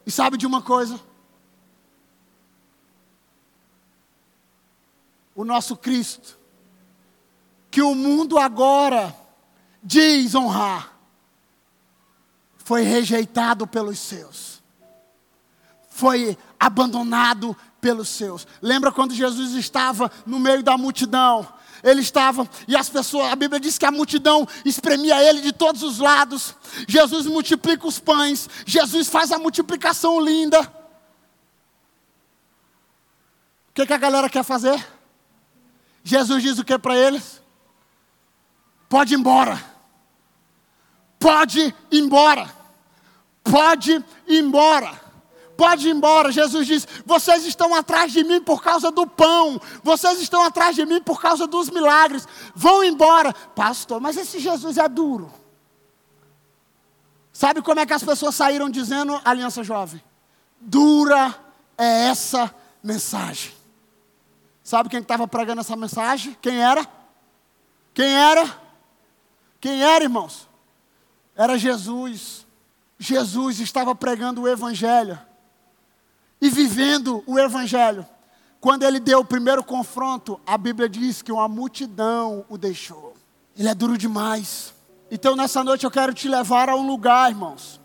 E 0.08 0.10
sabe 0.10 0.38
de 0.38 0.46
uma 0.46 0.62
coisa? 0.62 0.98
O 5.34 5.44
nosso 5.44 5.76
Cristo, 5.76 6.38
que 7.70 7.82
o 7.82 7.94
mundo 7.94 8.38
agora 8.38 9.14
diz 9.82 10.34
honrar, 10.34 10.96
foi 12.56 12.84
rejeitado 12.84 13.66
pelos 13.66 13.98
seus, 13.98 14.62
foi 15.90 16.38
abandonado 16.58 17.54
pelos 17.78 18.08
seus. 18.08 18.46
Lembra 18.62 18.90
quando 18.90 19.12
Jesus 19.12 19.52
estava 19.52 20.10
no 20.24 20.38
meio 20.38 20.62
da 20.62 20.78
multidão? 20.78 21.46
Ele 21.82 22.00
estava, 22.00 22.48
e 22.66 22.76
as 22.76 22.88
pessoas, 22.88 23.32
a 23.32 23.36
Bíblia 23.36 23.60
diz 23.60 23.78
que 23.78 23.86
a 23.86 23.90
multidão 23.90 24.46
espremia 24.64 25.22
ele 25.22 25.40
de 25.40 25.52
todos 25.52 25.82
os 25.82 25.98
lados. 25.98 26.54
Jesus 26.86 27.26
multiplica 27.26 27.86
os 27.86 27.98
pães, 27.98 28.48
Jesus 28.66 29.08
faz 29.08 29.32
a 29.32 29.38
multiplicação 29.38 30.20
linda. 30.20 30.60
O 33.70 33.74
que, 33.74 33.86
que 33.86 33.92
a 33.92 33.98
galera 33.98 34.28
quer 34.28 34.42
fazer? 34.42 34.84
Jesus 36.02 36.42
diz 36.42 36.58
o 36.58 36.64
que 36.64 36.78
para 36.78 36.96
eles? 36.96 37.40
Pode 38.88 39.14
ir 39.14 39.18
embora. 39.18 39.62
Pode 41.18 41.60
ir 41.60 41.74
embora. 41.92 42.52
Pode 43.44 43.92
ir 43.92 44.04
embora 44.28 45.07
pode 45.58 45.88
ir 45.88 45.90
embora. 45.90 46.30
Jesus 46.30 46.66
diz: 46.68 46.86
vocês 47.04 47.44
estão 47.44 47.74
atrás 47.74 48.12
de 48.12 48.22
mim 48.22 48.40
por 48.40 48.62
causa 48.62 48.92
do 48.92 49.04
pão, 49.04 49.60
vocês 49.82 50.20
estão 50.22 50.44
atrás 50.44 50.76
de 50.76 50.86
mim 50.86 51.02
por 51.02 51.20
causa 51.20 51.48
dos 51.48 51.68
milagres. 51.68 52.26
Vão 52.54 52.84
embora, 52.84 53.32
pastor. 53.32 54.00
Mas 54.00 54.16
esse 54.16 54.38
Jesus 54.38 54.78
é 54.78 54.88
duro. 54.88 55.30
Sabe 57.32 57.60
como 57.60 57.80
é 57.80 57.86
que 57.86 57.92
as 57.92 58.02
pessoas 58.02 58.36
saíram 58.36 58.70
dizendo, 58.70 59.20
Aliança 59.24 59.64
Jovem? 59.64 60.02
Dura 60.60 61.34
é 61.76 62.06
essa 62.06 62.54
mensagem. 62.82 63.52
Sabe 64.62 64.88
quem 64.88 65.00
estava 65.00 65.26
pregando 65.26 65.60
essa 65.60 65.76
mensagem? 65.76 66.36
Quem 66.40 66.62
era? 66.62 66.86
Quem 67.92 68.12
era? 68.12 68.60
Quem 69.60 69.82
era, 69.82 70.04
irmãos? 70.04 70.48
Era 71.34 71.58
Jesus. 71.58 72.46
Jesus 72.98 73.60
estava 73.60 73.94
pregando 73.94 74.42
o 74.42 74.48
Evangelho 74.48 75.27
e 76.40 76.48
vivendo 76.48 77.22
o 77.26 77.38
Evangelho. 77.38 78.06
Quando 78.60 78.82
ele 78.82 78.98
deu 78.98 79.20
o 79.20 79.24
primeiro 79.24 79.62
confronto, 79.62 80.40
a 80.46 80.58
Bíblia 80.58 80.88
diz 80.88 81.22
que 81.22 81.30
uma 81.30 81.48
multidão 81.48 82.44
o 82.48 82.58
deixou. 82.58 83.14
Ele 83.56 83.68
é 83.68 83.74
duro 83.74 83.96
demais. 83.96 84.74
Então 85.10 85.36
nessa 85.36 85.62
noite 85.62 85.84
eu 85.84 85.90
quero 85.90 86.12
te 86.12 86.28
levar 86.28 86.68
a 86.68 86.76
um 86.76 86.86
lugar, 86.86 87.30
irmãos, 87.30 87.77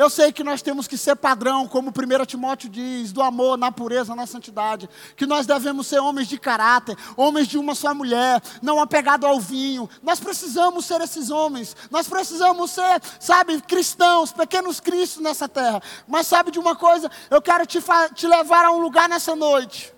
eu 0.00 0.08
sei 0.08 0.32
que 0.32 0.42
nós 0.42 0.62
temos 0.62 0.88
que 0.88 0.96
ser 0.96 1.14
padrão, 1.14 1.68
como 1.68 1.90
1 1.90 2.24
Timóteo 2.24 2.70
diz, 2.70 3.12
do 3.12 3.20
amor, 3.20 3.58
na 3.58 3.70
pureza, 3.70 4.14
na 4.14 4.26
santidade. 4.26 4.88
Que 5.14 5.26
nós 5.26 5.46
devemos 5.46 5.86
ser 5.86 5.98
homens 5.98 6.26
de 6.26 6.38
caráter, 6.38 6.96
homens 7.18 7.46
de 7.46 7.58
uma 7.58 7.74
só 7.74 7.94
mulher, 7.94 8.40
não 8.62 8.80
apegado 8.80 9.26
ao 9.26 9.38
vinho. 9.38 9.90
Nós 10.02 10.18
precisamos 10.18 10.86
ser 10.86 11.02
esses 11.02 11.28
homens. 11.28 11.76
Nós 11.90 12.08
precisamos 12.08 12.70
ser, 12.70 12.98
sabe, 13.20 13.60
cristãos, 13.60 14.32
pequenos 14.32 14.80
cristos 14.80 15.22
nessa 15.22 15.46
terra. 15.46 15.82
Mas 16.08 16.26
sabe 16.26 16.50
de 16.50 16.58
uma 16.58 16.74
coisa? 16.74 17.10
Eu 17.28 17.42
quero 17.42 17.66
te, 17.66 17.78
te 18.14 18.26
levar 18.26 18.64
a 18.64 18.72
um 18.72 18.80
lugar 18.80 19.06
nessa 19.06 19.36
noite. 19.36 19.92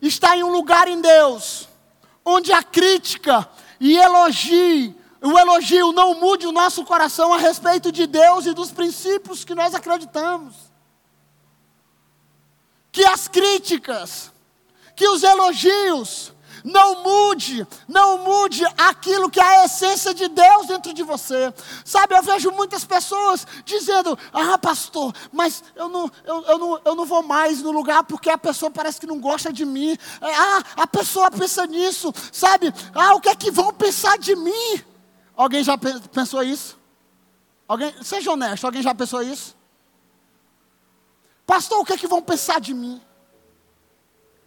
Está 0.00 0.34
em 0.34 0.42
um 0.42 0.50
lugar 0.50 0.88
em 0.88 0.98
Deus, 0.98 1.68
onde 2.24 2.54
a 2.54 2.62
crítica 2.62 3.46
e 3.78 3.98
elogio 3.98 4.98
o 5.22 5.38
elogio 5.38 5.92
não 5.92 6.18
mude 6.18 6.46
o 6.46 6.52
nosso 6.52 6.84
coração 6.84 7.32
a 7.32 7.38
respeito 7.38 7.92
de 7.92 8.06
Deus 8.06 8.46
e 8.46 8.54
dos 8.54 8.70
princípios 8.70 9.44
que 9.44 9.54
nós 9.54 9.74
acreditamos. 9.74 10.54
Que 12.90 13.04
as 13.04 13.28
críticas, 13.28 14.32
que 14.96 15.06
os 15.08 15.22
elogios, 15.22 16.32
não 16.64 17.02
mude, 17.02 17.66
não 17.88 18.18
mude 18.18 18.64
aquilo 18.76 19.30
que 19.30 19.40
é 19.40 19.44
a 19.44 19.64
essência 19.64 20.12
de 20.12 20.28
Deus 20.28 20.66
dentro 20.66 20.92
de 20.92 21.02
você. 21.02 21.52
Sabe, 21.84 22.16
eu 22.16 22.22
vejo 22.22 22.50
muitas 22.50 22.84
pessoas 22.84 23.46
dizendo: 23.64 24.18
Ah, 24.32 24.58
pastor, 24.58 25.14
mas 25.32 25.62
eu 25.74 25.88
não, 25.88 26.10
eu, 26.24 26.42
eu, 26.44 26.58
não, 26.58 26.80
eu 26.84 26.94
não 26.94 27.04
vou 27.04 27.22
mais 27.22 27.62
no 27.62 27.70
lugar 27.70 28.04
porque 28.04 28.30
a 28.30 28.38
pessoa 28.38 28.70
parece 28.70 29.00
que 29.00 29.06
não 29.06 29.20
gosta 29.20 29.52
de 29.52 29.64
mim. 29.64 29.96
Ah, 30.20 30.62
a 30.76 30.86
pessoa 30.86 31.30
pensa 31.30 31.66
nisso, 31.66 32.12
sabe? 32.32 32.72
Ah, 32.94 33.14
o 33.14 33.20
que 33.20 33.28
é 33.28 33.34
que 33.34 33.50
vão 33.50 33.72
pensar 33.72 34.18
de 34.18 34.34
mim? 34.34 34.89
Alguém 35.40 35.64
já 35.64 35.78
pensou 36.12 36.42
isso? 36.42 36.78
Alguém, 37.66 37.94
seja 38.02 38.30
honesto, 38.30 38.66
alguém 38.66 38.82
já 38.82 38.94
pensou 38.94 39.22
isso? 39.22 39.56
Pastor, 41.46 41.80
o 41.80 41.84
que 41.86 41.94
é 41.94 41.96
que 41.96 42.06
vão 42.06 42.20
pensar 42.20 42.60
de 42.60 42.74
mim? 42.74 43.00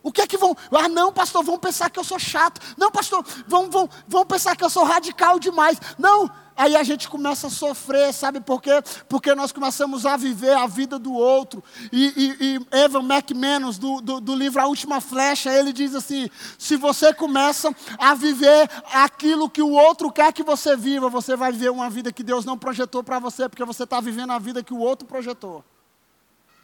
O 0.03 0.11
que 0.11 0.21
é 0.21 0.27
que 0.27 0.37
vão. 0.37 0.55
Ah, 0.71 0.87
não, 0.87 1.11
pastor, 1.11 1.43
vão 1.43 1.57
pensar 1.57 1.89
que 1.89 1.97
eu 1.97 2.03
sou 2.03 2.19
chato. 2.19 2.61
Não, 2.77 2.91
pastor, 2.91 3.25
vão, 3.47 3.71
vão, 3.71 3.89
vão 4.07 4.23
pensar 4.23 4.55
que 4.55 4.63
eu 4.63 4.69
sou 4.69 4.83
radical 4.83 5.39
demais. 5.39 5.79
Não, 5.97 6.29
Aí 6.55 6.75
a 6.75 6.83
gente 6.83 7.09
começa 7.09 7.47
a 7.47 7.49
sofrer, 7.49 8.13
sabe 8.13 8.39
por 8.39 8.61
quê? 8.61 8.71
Porque 9.09 9.33
nós 9.33 9.51
começamos 9.51 10.05
a 10.05 10.15
viver 10.15 10.55
a 10.55 10.67
vida 10.67 10.99
do 10.99 11.13
outro. 11.13 11.63
E, 11.91 12.13
e, 12.15 12.55
e 12.55 12.77
Evan 12.83 13.03
McManus, 13.03 13.77
do, 13.77 13.99
do, 14.01 14.21
do, 14.21 14.35
livro 14.35 14.61
A 14.61 14.67
Última 14.67 15.01
Flecha, 15.01 15.51
ele 15.51 15.73
diz 15.73 15.95
assim: 15.95 16.29
se 16.57 16.75
você 16.75 17.13
começa 17.13 17.75
a 17.97 18.13
viver 18.13 18.69
aquilo 18.93 19.49
que 19.49 19.61
o 19.61 19.71
outro 19.71 20.11
quer 20.11 20.31
que 20.31 20.43
você 20.43 20.75
viva, 20.75 21.09
você 21.09 21.35
vai 21.35 21.51
viver 21.51 21.71
uma 21.71 21.89
vida 21.89 22.13
que 22.13 22.23
Deus 22.23 22.45
não 22.45 22.57
projetou 22.57 23.03
para 23.03 23.17
você, 23.17 23.49
porque 23.49 23.65
você 23.65 23.83
está 23.83 23.99
vivendo 23.99 24.31
a 24.31 24.39
vida 24.39 24.63
que 24.63 24.73
o 24.73 24.79
outro 24.79 25.07
projetou. 25.07 25.63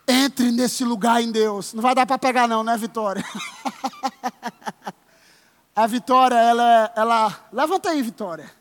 Entre 0.07 0.51
nesse 0.51 0.83
lugar 0.83 1.21
em 1.21 1.31
Deus. 1.31 1.73
Não 1.73 1.81
vai 1.81 1.93
dar 1.93 2.05
para 2.05 2.17
pegar, 2.17 2.47
não, 2.47 2.63
né, 2.63 2.75
Vitória? 2.77 3.23
a 5.75 5.87
Vitória, 5.87 6.35
ela, 6.35 6.91
ela. 6.95 7.47
Levanta 7.51 7.89
aí, 7.89 8.01
Vitória. 8.01 8.58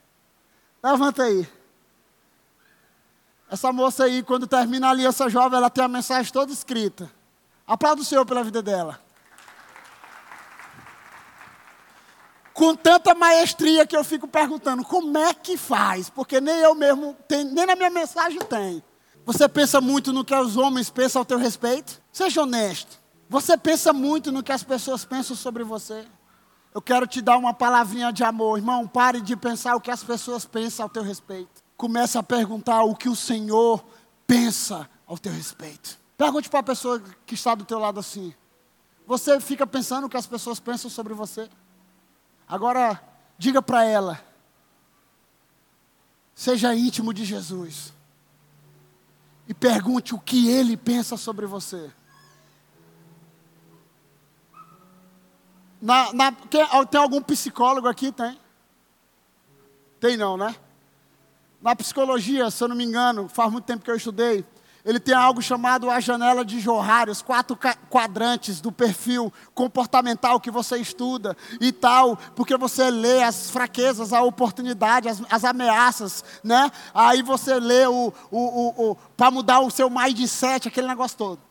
Levanta 0.83 1.25
aí. 1.25 1.49
Essa 3.51 3.73
moça 3.73 4.05
aí, 4.05 4.23
quando 4.23 4.47
termina 4.47 4.88
a 4.88 4.91
aliança 4.91 5.29
jovem, 5.29 5.59
ela 5.59 5.71
tem 5.71 5.83
a 5.83 5.88
mensagem 5.88 6.33
toda 6.33 6.53
escrita. 6.53 7.11
Aplauda 7.67 8.03
o 8.03 8.05
Senhor 8.05 8.25
pela 8.27 8.45
vida 8.45 8.62
dela. 8.62 9.01
Com 12.53 12.75
tanta 12.75 13.14
maestria 13.14 13.87
que 13.87 13.97
eu 13.97 14.05
fico 14.05 14.27
perguntando, 14.27 14.85
como 14.85 15.17
é 15.17 15.33
que 15.33 15.57
faz? 15.57 16.11
Porque 16.11 16.41
nem 16.41 16.57
eu 16.57 16.75
mesmo, 16.75 17.17
tem, 17.27 17.45
nem 17.45 17.64
na 17.64 17.77
minha 17.77 17.91
mensagem 17.91 18.41
tem. 18.41 18.83
Você 19.25 19.49
pensa 19.49 19.81
muito 19.81 20.12
no 20.12 20.25
que 20.25 20.35
os 20.35 20.57
homens 20.57 20.91
pensam 20.91 21.21
ao 21.21 21.27
teu 21.27 21.38
respeito? 21.38 22.03
Seja 22.12 22.43
honesto. 22.43 22.99
Você 23.29 23.57
pensa 23.57 23.93
muito 23.93 24.33
no 24.33 24.43
que 24.43 24.53
as 24.53 24.62
pessoas 24.62 25.05
pensam 25.05 25.37
sobre 25.37 25.62
você? 25.62 26.07
Eu 26.74 26.83
quero 26.83 27.07
te 27.07 27.20
dar 27.20 27.37
uma 27.38 27.54
palavrinha 27.54 28.12
de 28.12 28.22
amor, 28.22 28.59
irmão. 28.59 28.87
Pare 28.87 29.20
de 29.20 29.37
pensar 29.37 29.74
o 29.74 29.81
que 29.81 29.90
as 29.90 30.04
pessoas 30.04 30.44
pensam 30.44 30.85
ao 30.85 30.90
teu 30.90 31.02
respeito. 31.02 31.62
Comece 31.76 32.18
a 32.18 32.22
perguntar 32.22 32.83
o 32.83 32.94
que 32.94 33.09
o 33.09 33.16
Senhor 33.16 33.85
pensa 34.26 34.88
ao 35.07 35.16
teu 35.16 35.33
respeito. 35.33 35.98
Pergunte 36.16 36.50
para 36.50 36.61
a 36.61 36.64
pessoa 36.64 37.00
que 37.24 37.35
está 37.35 37.54
do 37.54 37.64
teu 37.64 37.78
lado 37.78 38.00
assim. 38.00 38.35
Você 39.07 39.40
fica 39.40 39.66
pensando 39.66 40.07
o 40.07 40.09
que 40.09 40.16
as 40.16 40.26
pessoas 40.26 40.61
pensam 40.61 40.90
sobre 40.90 41.14
você? 41.14 41.48
Agora, 42.46 43.00
diga 43.38 43.62
para 43.62 43.85
ela. 43.85 44.20
Seja 46.35 46.74
íntimo 46.74 47.14
de 47.14 47.24
Jesus. 47.24 47.92
E 49.46 49.54
pergunte 49.54 50.14
o 50.14 50.18
que 50.18 50.48
ele 50.50 50.76
pensa 50.76 51.16
sobre 51.16 51.46
você. 51.46 51.90
Na, 55.81 56.12
na, 56.12 56.33
tem, 56.33 57.01
algum 57.01 57.23
psicólogo 57.23 57.88
aqui? 57.88 58.11
Tem? 58.11 58.38
Tem 60.01 60.17
não, 60.17 60.37
né? 60.37 60.55
Na 61.61 61.75
psicologia, 61.75 62.51
se 62.51 62.62
eu 62.62 62.69
não 62.69 62.77
me 62.77 62.85
engano, 62.85 63.29
faz 63.29 63.51
muito 63.51 63.64
tempo 63.64 63.85
que 63.85 63.91
eu 63.91 63.97
estudei, 63.97 64.45
ele 64.85 65.01
tem 65.01 65.14
algo 65.14 65.43
chamado 65.43 65.91
a 65.91 66.01
janela 66.01 66.45
de 66.45 66.61
Johari, 66.61 67.11
os 67.11 67.21
quatro 67.21 67.59
quadrantes 67.91 68.61
do 68.61 68.73
perfil 68.73 69.33
comportamental 69.55 70.41
que 70.41 70.51
você 70.51 70.79
estuda 70.79 71.37
e 71.61 71.73
tal, 71.73 72.17
porque 72.35 72.57
você 72.57 72.91
lê 72.91 73.23
as 73.23 73.51
fraquezas, 73.51 74.12
a 74.12 74.23
oportunidade, 74.23 75.09
as, 75.09 75.21
as 75.29 75.45
ameaças, 75.45 76.25
né? 76.45 76.71
Aí 76.95 77.23
você 77.23 77.59
lê 77.59 77.87
o, 77.87 78.12
o, 78.31 78.38
o, 78.38 78.91
o 78.91 78.97
para 79.17 79.31
mudar 79.31 79.61
o 79.61 79.71
seu 79.71 79.91
mindset, 79.91 80.69
aquele 80.69 80.87
negócio 80.87 81.19
todo. 81.19 81.47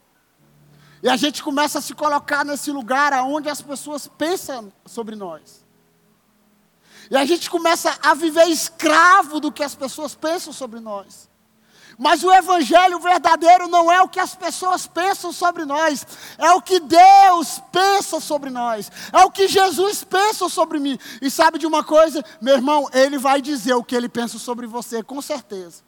E 1.02 1.10
a 1.10 1.16
gente 1.16 1.44
começa 1.44 1.80
a 1.80 1.82
se 1.82 1.94
colocar 1.94 2.44
nesse 2.44 2.72
lugar 2.72 3.14
onde 3.24 3.50
as 3.50 3.62
pessoas 3.62 4.08
pensam 4.08 4.72
sobre 4.86 5.16
nós. 5.16 5.66
E 7.10 7.16
a 7.16 7.26
gente 7.26 7.50
começa 7.50 7.98
a 8.02 8.14
viver 8.14 8.48
escravo 8.48 9.40
do 9.40 9.52
que 9.52 9.64
as 9.64 9.76
pessoas 9.76 10.16
pensam 10.16 10.52
sobre 10.52 10.80
nós. 10.80 11.30
Mas 11.98 12.24
o 12.24 12.32
evangelho 12.32 13.00
verdadeiro 13.00 13.68
não 13.68 13.92
é 13.92 14.02
o 14.02 14.08
que 14.08 14.20
as 14.20 14.36
pessoas 14.36 14.86
pensam 14.86 15.32
sobre 15.32 15.66
nós, 15.66 16.06
é 16.38 16.52
o 16.52 16.62
que 16.62 16.80
Deus 16.80 17.60
pensa 17.72 18.20
sobre 18.20 18.52
nós, 18.52 18.92
é 19.12 19.24
o 19.24 19.32
que 19.32 19.48
Jesus 19.48 20.04
pensa 20.04 20.48
sobre 20.48 20.78
mim. 20.78 21.00
E 21.22 21.32
sabe 21.32 21.58
de 21.58 21.66
uma 21.66 21.84
coisa, 21.84 22.24
meu 22.40 22.54
irmão, 22.54 22.88
ele 22.94 23.18
vai 23.18 23.42
dizer 23.42 23.74
o 23.74 23.84
que 23.84 23.96
ele 23.96 24.08
pensa 24.08 24.38
sobre 24.38 24.68
você, 24.68 25.02
com 25.02 25.20
certeza. 25.24 25.88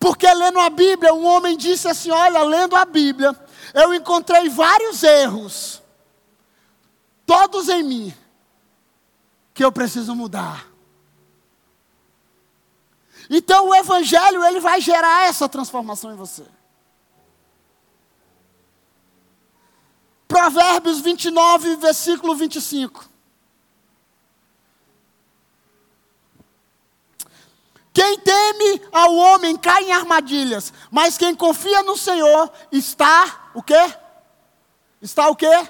Porque 0.00 0.26
lendo 0.32 0.58
a 0.58 0.68
Bíblia, 0.68 1.14
um 1.14 1.24
homem 1.24 1.56
disse 1.56 1.88
assim: 1.88 2.10
Olha, 2.10 2.42
lendo 2.42 2.74
a 2.74 2.84
Bíblia, 2.84 3.34
eu 3.74 3.94
encontrei 3.94 4.48
vários 4.48 5.02
erros, 5.02 5.82
todos 7.24 7.68
em 7.68 7.82
mim, 7.82 8.14
que 9.54 9.64
eu 9.64 9.72
preciso 9.72 10.14
mudar. 10.14 10.66
Então 13.28 13.68
o 13.68 13.74
evangelho 13.74 14.44
ele 14.44 14.60
vai 14.60 14.80
gerar 14.80 15.26
essa 15.26 15.48
transformação 15.48 16.12
em 16.12 16.16
você. 16.16 16.44
Provérbios 20.28 21.00
29, 21.00 21.76
versículo 21.76 22.34
25. 22.34 23.08
Quem 27.92 28.18
teme 28.18 28.82
ao 28.92 29.14
homem 29.14 29.56
cai 29.56 29.84
em 29.84 29.92
armadilhas, 29.92 30.70
mas 30.90 31.16
quem 31.16 31.34
confia 31.34 31.82
no 31.82 31.96
Senhor 31.96 32.52
está 32.70 33.45
o 33.56 33.62
quê? 33.62 33.94
Está 35.00 35.30
o 35.30 35.34
quê? 35.34 35.68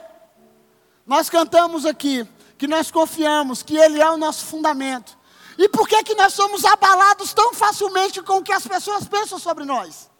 Nós 1.06 1.30
cantamos 1.30 1.86
aqui 1.86 2.28
que 2.58 2.66
nós 2.66 2.90
confiamos 2.90 3.62
que 3.62 3.76
ele 3.76 4.00
é 4.00 4.10
o 4.10 4.16
nosso 4.16 4.44
fundamento. 4.44 5.16
E 5.56 5.68
por 5.68 5.86
que 5.88 6.02
que 6.02 6.16
nós 6.16 6.32
somos 6.32 6.64
abalados 6.64 7.32
tão 7.32 7.54
facilmente 7.54 8.20
com 8.22 8.38
o 8.38 8.42
que 8.42 8.52
as 8.52 8.66
pessoas 8.66 9.06
pensam 9.06 9.38
sobre 9.38 9.64
nós? 9.64 10.10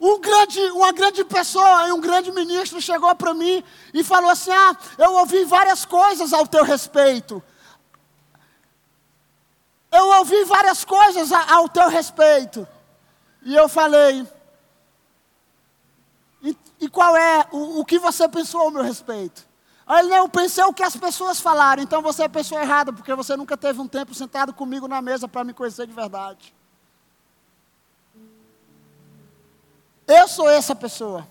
Um 0.00 0.18
grande, 0.18 0.58
uma 0.70 0.90
grande 0.90 1.22
pessoa, 1.22 1.92
um 1.92 2.00
grande 2.00 2.32
ministro 2.32 2.80
chegou 2.80 3.14
para 3.14 3.34
mim 3.34 3.62
e 3.92 4.02
falou 4.02 4.30
assim: 4.30 4.52
Ah, 4.52 4.74
eu 4.96 5.12
ouvi 5.16 5.44
várias 5.44 5.84
coisas 5.84 6.32
ao 6.32 6.46
teu 6.46 6.64
respeito. 6.64 7.42
Eu 9.92 10.06
ouvi 10.16 10.44
várias 10.44 10.82
coisas 10.82 11.30
ao 11.30 11.68
teu 11.68 11.88
respeito. 11.90 12.66
E 13.42 13.54
eu 13.54 13.68
falei, 13.68 14.26
e, 16.80 16.88
qual 16.88 17.16
é 17.16 17.46
o, 17.52 17.80
o, 17.80 17.84
que 17.84 17.98
você 17.98 18.28
pensou 18.28 18.62
ao 18.62 18.70
meu 18.70 18.82
respeito? 18.82 19.46
Aí 19.86 20.00
ele, 20.00 20.08
não, 20.08 20.16
eu 20.18 20.28
pensei 20.28 20.64
o 20.64 20.72
que 20.72 20.82
as 20.82 20.96
pessoas 20.96 21.40
falaram, 21.40 21.82
então 21.82 22.00
você 22.00 22.22
é 22.22 22.26
a 22.26 22.28
pessoa 22.28 22.62
errada, 22.62 22.92
porque 22.92 23.14
você 23.14 23.36
nunca 23.36 23.56
teve 23.56 23.80
um 23.80 23.88
tempo 23.88 24.14
sentado 24.14 24.52
comigo 24.54 24.88
na 24.88 25.02
mesa 25.02 25.28
para 25.28 25.44
me 25.44 25.52
conhecer 25.52 25.86
de 25.86 25.92
verdade. 25.92 26.54
Eu 30.06 30.26
sou 30.26 30.48
essa 30.48 30.74
pessoa. 30.74 31.26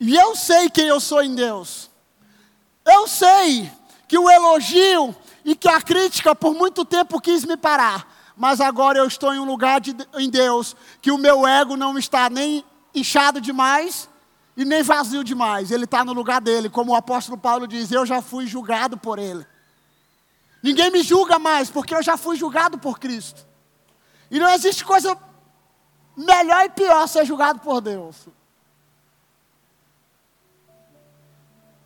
E 0.00 0.16
eu 0.16 0.34
sei 0.34 0.70
quem 0.70 0.86
eu 0.86 1.00
sou 1.00 1.22
em 1.22 1.34
Deus. 1.34 1.90
Eu 2.84 3.06
sei 3.06 3.70
que 4.06 4.18
o 4.18 4.30
elogio 4.30 5.14
e 5.44 5.54
que 5.54 5.68
a 5.68 5.80
crítica 5.80 6.34
por 6.34 6.54
muito 6.54 6.84
tempo 6.84 7.20
quis 7.20 7.44
me 7.44 7.56
parar. 7.56 8.06
Mas 8.36 8.60
agora 8.60 8.98
eu 8.98 9.06
estou 9.06 9.34
em 9.34 9.38
um 9.38 9.44
lugar 9.44 9.80
de, 9.80 9.94
em 10.14 10.30
Deus 10.30 10.76
que 11.02 11.10
o 11.10 11.18
meu 11.18 11.46
ego 11.46 11.76
não 11.76 11.98
está 11.98 12.30
nem 12.30 12.64
inchado 12.98 13.40
demais 13.40 14.08
e 14.56 14.64
nem 14.64 14.82
vazio 14.82 15.22
demais. 15.22 15.70
Ele 15.70 15.84
está 15.84 16.04
no 16.04 16.12
lugar 16.12 16.40
dele, 16.40 16.68
como 16.68 16.92
o 16.92 16.96
apóstolo 16.96 17.38
Paulo 17.38 17.66
diz: 17.66 17.90
Eu 17.92 18.04
já 18.04 18.20
fui 18.20 18.46
julgado 18.46 18.96
por 18.96 19.18
ele. 19.18 19.46
Ninguém 20.62 20.90
me 20.90 21.02
julga 21.02 21.38
mais, 21.38 21.70
porque 21.70 21.94
eu 21.94 22.02
já 22.02 22.16
fui 22.16 22.36
julgado 22.36 22.78
por 22.78 22.98
Cristo. 22.98 23.46
E 24.30 24.38
não 24.38 24.48
existe 24.50 24.84
coisa 24.84 25.16
melhor 26.16 26.64
e 26.64 26.70
pior 26.70 27.06
ser 27.06 27.24
julgado 27.24 27.60
por 27.60 27.80
Deus. 27.80 28.28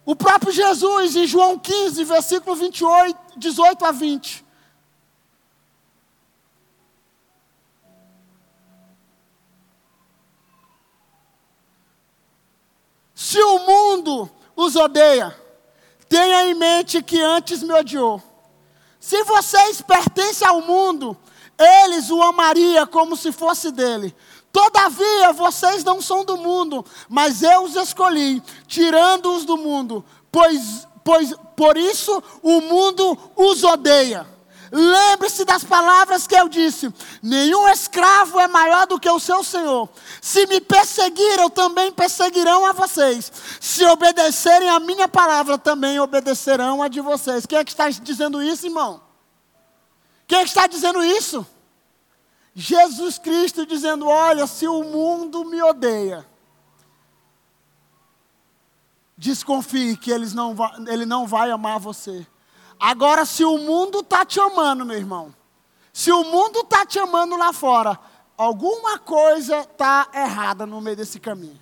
O 0.05 0.16
próprio 0.16 0.53
Jesus, 0.53 1.14
em 1.14 1.27
João 1.27 1.59
15, 1.59 2.03
versículo 2.05 2.57
28, 2.57 3.38
18 3.38 3.85
a 3.85 3.92
20. 3.92 4.44
Se 13.32 13.42
o 13.42 13.60
mundo 13.60 14.30
os 14.54 14.76
odeia, 14.76 15.34
tenha 16.06 16.50
em 16.50 16.52
mente 16.52 17.02
que 17.02 17.18
antes 17.18 17.62
me 17.62 17.72
odiou. 17.72 18.22
Se 19.00 19.24
vocês 19.24 19.80
pertencem 19.80 20.46
ao 20.46 20.60
mundo, 20.60 21.16
eles 21.58 22.10
o 22.10 22.22
amariam 22.22 22.86
como 22.86 23.16
se 23.16 23.32
fosse 23.32 23.70
dele. 23.70 24.14
Todavia, 24.52 25.32
vocês 25.32 25.82
não 25.82 26.02
são 26.02 26.26
do 26.26 26.36
mundo, 26.36 26.84
mas 27.08 27.42
eu 27.42 27.62
os 27.62 27.74
escolhi, 27.74 28.42
tirando-os 28.66 29.46
do 29.46 29.56
mundo, 29.56 30.04
pois, 30.30 30.86
pois 31.02 31.34
por 31.56 31.78
isso 31.78 32.22
o 32.42 32.60
mundo 32.60 33.18
os 33.34 33.64
odeia. 33.64 34.26
Lembre-se 34.74 35.44
das 35.44 35.62
palavras 35.62 36.26
que 36.26 36.35
eu 36.35 36.48
disse: 36.48 36.90
nenhum 37.22 37.68
escravo 37.68 38.40
é 38.40 38.48
maior 38.48 38.87
do 38.87 38.98
que 38.98 39.08
o 39.11 39.20
seu 39.20 39.44
senhor. 39.44 39.87
Se 40.22 40.46
me 40.46 40.62
perseguiram, 40.62 41.50
também 41.50 41.92
perseguirão 41.92 42.64
a 42.64 42.72
vocês. 42.72 43.30
Se 43.61 43.85
obedecerem 43.85 44.70
a 44.70 44.80
minha 44.80 45.06
palavra, 45.06 45.58
também 45.58 46.00
obedecerão 46.00 46.82
a 46.82 46.88
de 46.88 47.02
vocês. 47.02 47.44
Quem 47.44 47.58
é 47.58 47.64
que 47.64 47.70
está 47.70 47.90
dizendo 47.90 48.42
isso, 48.42 48.64
irmão? 48.64 49.02
Quem 50.26 50.38
é 50.38 50.42
que 50.42 50.48
está 50.48 50.66
dizendo 50.66 51.04
isso? 51.04 51.46
Jesus 52.54 53.18
Cristo 53.18 53.66
dizendo: 53.66 54.06
Olha, 54.06 54.46
se 54.46 54.66
o 54.66 54.82
mundo 54.82 55.44
me 55.44 55.62
odeia, 55.62 56.26
desconfie 59.18 59.98
que 59.98 60.11
eles 60.11 60.32
não 60.32 60.56
ele 60.88 61.04
não 61.04 61.26
vai 61.26 61.50
amar 61.50 61.78
você. 61.78 62.26
Agora, 62.84 63.24
se 63.24 63.44
o 63.44 63.58
mundo 63.58 64.00
está 64.00 64.24
te 64.24 64.40
amando, 64.40 64.84
meu 64.84 64.96
irmão, 64.96 65.32
se 65.92 66.10
o 66.10 66.24
mundo 66.24 66.62
está 66.62 66.84
te 66.84 66.98
amando 66.98 67.36
lá 67.36 67.52
fora, 67.52 67.96
alguma 68.36 68.98
coisa 68.98 69.60
está 69.60 70.08
errada 70.12 70.66
no 70.66 70.80
meio 70.80 70.96
desse 70.96 71.20
caminho. 71.20 71.60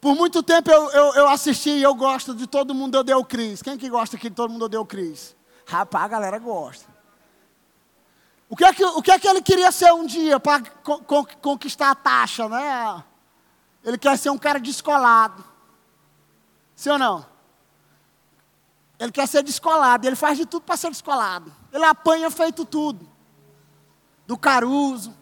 Por 0.00 0.14
muito 0.14 0.40
tempo 0.40 0.70
eu, 0.70 0.88
eu, 0.90 1.14
eu 1.14 1.28
assisti 1.28 1.70
e 1.70 1.82
eu 1.82 1.96
gosto 1.96 2.32
de 2.32 2.46
Todo 2.46 2.72
Mundo 2.72 2.96
Odeia 2.96 3.18
o 3.18 3.24
Cris. 3.24 3.60
Quem 3.60 3.76
que 3.76 3.90
gosta 3.90 4.14
aqui 4.14 4.30
de 4.30 4.36
Todo 4.36 4.52
Mundo 4.52 4.66
Odeia 4.66 4.80
o 4.80 4.86
Cris? 4.86 5.34
Rapaz, 5.66 6.04
a 6.04 6.08
galera 6.08 6.38
gosta. 6.38 6.86
O 8.48 8.54
que, 8.54 8.64
é 8.64 8.72
que, 8.72 8.84
o 8.84 9.02
que 9.02 9.10
é 9.10 9.18
que 9.18 9.26
ele 9.26 9.42
queria 9.42 9.72
ser 9.72 9.92
um 9.92 10.06
dia 10.06 10.38
para 10.38 10.62
conquistar 11.40 11.90
a 11.90 11.94
taxa, 11.96 12.48
né? 12.48 13.02
Ele 13.82 13.98
quer 13.98 14.16
ser 14.16 14.30
um 14.30 14.38
cara 14.38 14.60
descolado. 14.60 15.44
Sim 16.76 16.90
ou 16.90 16.98
não? 17.00 17.31
Ele 19.02 19.10
quer 19.10 19.26
ser 19.26 19.42
descolado. 19.42 20.06
Ele 20.06 20.14
faz 20.14 20.38
de 20.38 20.46
tudo 20.46 20.62
para 20.62 20.76
ser 20.76 20.88
descolado. 20.88 21.52
Ele 21.72 21.84
apanha 21.84 22.30
feito 22.30 22.64
tudo. 22.64 23.10
Do 24.28 24.38
caruso. 24.38 25.12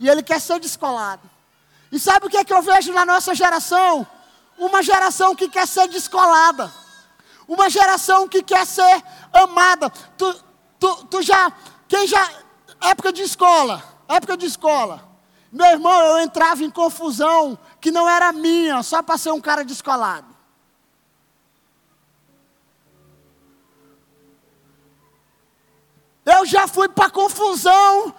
E 0.00 0.08
ele 0.08 0.24
quer 0.24 0.40
ser 0.40 0.58
descolado. 0.58 1.22
E 1.92 2.00
sabe 2.00 2.26
o 2.26 2.28
que 2.28 2.36
é 2.36 2.44
que 2.44 2.52
eu 2.52 2.60
vejo 2.60 2.92
na 2.92 3.06
nossa 3.06 3.32
geração? 3.32 4.04
Uma 4.58 4.82
geração 4.82 5.36
que 5.36 5.48
quer 5.48 5.68
ser 5.68 5.86
descolada. 5.86 6.72
Uma 7.46 7.70
geração 7.70 8.26
que 8.26 8.42
quer 8.42 8.66
ser 8.66 9.04
amada. 9.32 9.88
Tu, 10.18 10.44
tu, 10.80 11.04
tu 11.04 11.22
já 11.22 11.52
quem 11.86 12.08
já. 12.08 12.28
Época 12.80 13.12
de 13.12 13.22
escola. 13.22 13.84
Época 14.08 14.36
de 14.36 14.46
escola. 14.46 15.08
Meu 15.52 15.66
irmão, 15.66 16.00
eu 16.08 16.18
entrava 16.18 16.64
em 16.64 16.70
confusão 16.70 17.56
que 17.80 17.92
não 17.92 18.08
era 18.08 18.32
minha, 18.32 18.82
só 18.82 19.00
para 19.00 19.16
ser 19.16 19.30
um 19.30 19.40
cara 19.40 19.64
descolado. 19.64 20.29
Eu 26.40 26.46
já 26.46 26.66
fui 26.66 26.88
para 26.88 27.10
confusão 27.10 28.14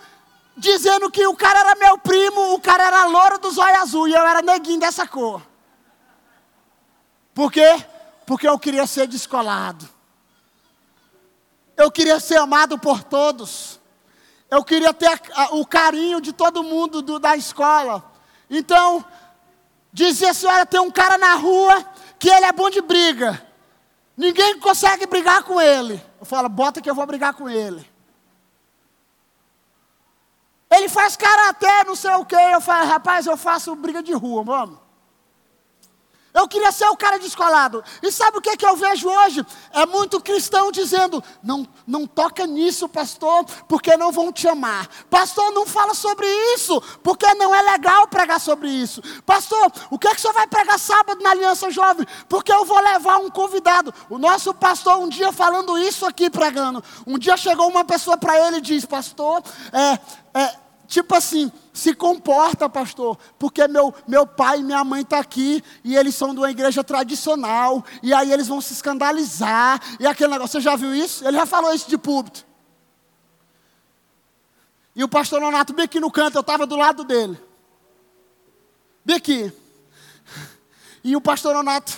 dizendo 0.55 1.09
que 1.09 1.25
o 1.25 1.35
cara 1.35 1.61
era 1.61 1.75
meu 1.75 1.97
primo, 1.97 2.53
o 2.53 2.61
cara 2.61 2.83
era 2.83 3.05
louro 3.05 3.39
dos 3.39 3.57
olhos 3.57 3.79
azul 3.79 4.07
e 4.07 4.13
eu 4.13 4.21
era 4.21 4.43
neguinho 4.43 4.79
dessa 4.79 5.07
cor. 5.07 5.41
Por 7.33 7.51
quê? 7.51 7.83
Porque 8.27 8.47
eu 8.47 8.59
queria 8.59 8.85
ser 8.85 9.07
descolado. 9.07 9.89
Eu 11.75 11.89
queria 11.89 12.19
ser 12.19 12.37
amado 12.37 12.77
por 12.77 13.03
todos. 13.03 13.79
Eu 14.51 14.63
queria 14.63 14.93
ter 14.93 15.19
o 15.53 15.65
carinho 15.65 16.21
de 16.21 16.31
todo 16.31 16.61
mundo 16.61 17.01
do, 17.01 17.17
da 17.17 17.35
escola. 17.35 18.03
Então, 18.47 19.03
dizia 19.91 20.29
a 20.29 20.33
senhora, 20.35 20.63
tem 20.63 20.79
um 20.79 20.91
cara 20.91 21.17
na 21.17 21.33
rua 21.33 21.83
que 22.19 22.29
ele 22.29 22.45
é 22.45 22.51
bom 22.51 22.69
de 22.69 22.81
briga. 22.81 23.43
Ninguém 24.15 24.59
consegue 24.59 25.07
brigar 25.07 25.41
com 25.41 25.59
ele. 25.59 25.99
Eu 26.19 26.25
falo, 26.27 26.47
bota 26.47 26.79
que 26.83 26.89
eu 26.89 26.93
vou 26.93 27.07
brigar 27.07 27.33
com 27.33 27.49
ele. 27.49 27.90
Ele 30.71 30.87
faz 30.87 31.17
karatê, 31.17 31.83
não 31.85 31.95
sei 31.95 32.13
o 32.15 32.25
quê. 32.25 32.35
Eu 32.35 32.61
falo, 32.61 32.87
rapaz, 32.87 33.25
eu 33.25 33.35
faço 33.35 33.75
briga 33.75 34.01
de 34.01 34.13
rua, 34.13 34.43
vamos. 34.43 34.80
Eu 36.33 36.47
queria 36.47 36.71
ser 36.71 36.85
o 36.85 36.95
cara 36.95 37.19
descolado. 37.19 37.83
E 38.01 38.11
sabe 38.11 38.37
o 38.37 38.41
que, 38.41 38.55
que 38.55 38.65
eu 38.65 38.75
vejo 38.75 39.09
hoje? 39.09 39.45
É 39.73 39.85
muito 39.85 40.21
cristão 40.21 40.71
dizendo: 40.71 41.23
não, 41.43 41.67
não 41.85 42.07
toca 42.07 42.45
nisso, 42.47 42.87
pastor, 42.87 43.45
porque 43.67 43.97
não 43.97 44.11
vão 44.11 44.31
te 44.31 44.47
amar. 44.47 44.87
Pastor, 45.09 45.51
não 45.51 45.65
fala 45.65 45.93
sobre 45.93 46.25
isso, 46.55 46.79
porque 47.03 47.33
não 47.33 47.53
é 47.53 47.61
legal 47.61 48.07
pregar 48.07 48.39
sobre 48.39 48.69
isso. 48.69 49.01
Pastor, 49.25 49.71
o 49.89 49.99
que, 49.99 50.07
é 50.07 50.11
que 50.11 50.17
o 50.17 50.21
senhor 50.21 50.33
vai 50.33 50.47
pregar 50.47 50.79
sábado 50.79 51.21
na 51.21 51.31
Aliança 51.31 51.69
Jovem? 51.69 52.05
Porque 52.29 52.51
eu 52.51 52.65
vou 52.65 52.79
levar 52.79 53.17
um 53.17 53.29
convidado. 53.29 53.93
O 54.09 54.17
nosso 54.17 54.53
pastor, 54.53 54.97
um 54.99 55.09
dia 55.09 55.31
falando 55.31 55.77
isso 55.77 56.05
aqui, 56.05 56.29
pregando. 56.29 56.83
Um 57.05 57.17
dia 57.17 57.35
chegou 57.35 57.67
uma 57.67 57.83
pessoa 57.83 58.17
para 58.17 58.47
ele 58.47 58.57
e 58.57 58.61
disse: 58.61 58.87
Pastor, 58.87 59.43
é, 59.73 60.39
é 60.39 60.70
Tipo 60.91 61.15
assim, 61.15 61.49
se 61.71 61.95
comporta, 61.95 62.67
pastor, 62.67 63.17
porque 63.39 63.65
meu, 63.65 63.95
meu 64.05 64.27
pai 64.27 64.59
e 64.59 64.63
minha 64.63 64.83
mãe 64.83 65.03
estão 65.03 65.19
tá 65.19 65.23
aqui 65.23 65.63
e 65.85 65.95
eles 65.95 66.13
são 66.13 66.33
de 66.33 66.41
uma 66.41 66.51
igreja 66.51 66.83
tradicional, 66.83 67.81
e 68.03 68.13
aí 68.13 68.29
eles 68.29 68.49
vão 68.49 68.59
se 68.59 68.73
escandalizar, 68.73 69.81
e 70.01 70.05
aquele 70.05 70.33
negócio, 70.33 70.59
você 70.59 70.61
já 70.61 70.75
viu 70.75 70.93
isso? 70.93 71.25
Ele 71.25 71.37
já 71.37 71.45
falou 71.45 71.73
isso 71.73 71.87
de 71.87 71.97
púlpito. 71.97 72.45
E 74.93 75.01
o 75.01 75.07
pastor 75.07 75.39
Nonato, 75.39 75.71
bem 75.71 75.85
aqui 75.85 75.97
no 75.97 76.11
canto, 76.11 76.35
eu 76.35 76.41
estava 76.41 76.67
do 76.67 76.75
lado 76.75 77.05
dele. 77.05 77.41
Bem 79.05 79.15
aqui. 79.15 79.49
E 81.05 81.15
o 81.15 81.21
pastor 81.21 81.53
Nonato. 81.53 81.97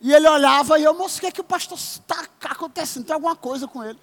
E 0.00 0.14
ele 0.14 0.26
olhava 0.26 0.78
e 0.78 0.84
eu, 0.84 0.94
moço, 0.94 1.18
o 1.18 1.20
que 1.20 1.26
é 1.26 1.30
que 1.30 1.42
o 1.42 1.44
pastor 1.44 1.76
está 1.76 2.26
acontecendo? 2.40 3.04
Tem 3.04 3.12
alguma 3.12 3.36
coisa 3.36 3.68
com 3.68 3.84
ele. 3.84 3.98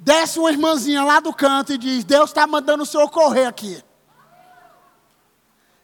Desce 0.00 0.38
uma 0.38 0.50
irmãzinha 0.50 1.02
lá 1.02 1.20
do 1.20 1.32
canto 1.32 1.72
e 1.72 1.78
diz: 1.78 2.04
Deus 2.04 2.30
está 2.30 2.46
mandando 2.46 2.82
o 2.82 2.86
senhor 2.86 3.08
correr 3.10 3.46
aqui. 3.46 3.82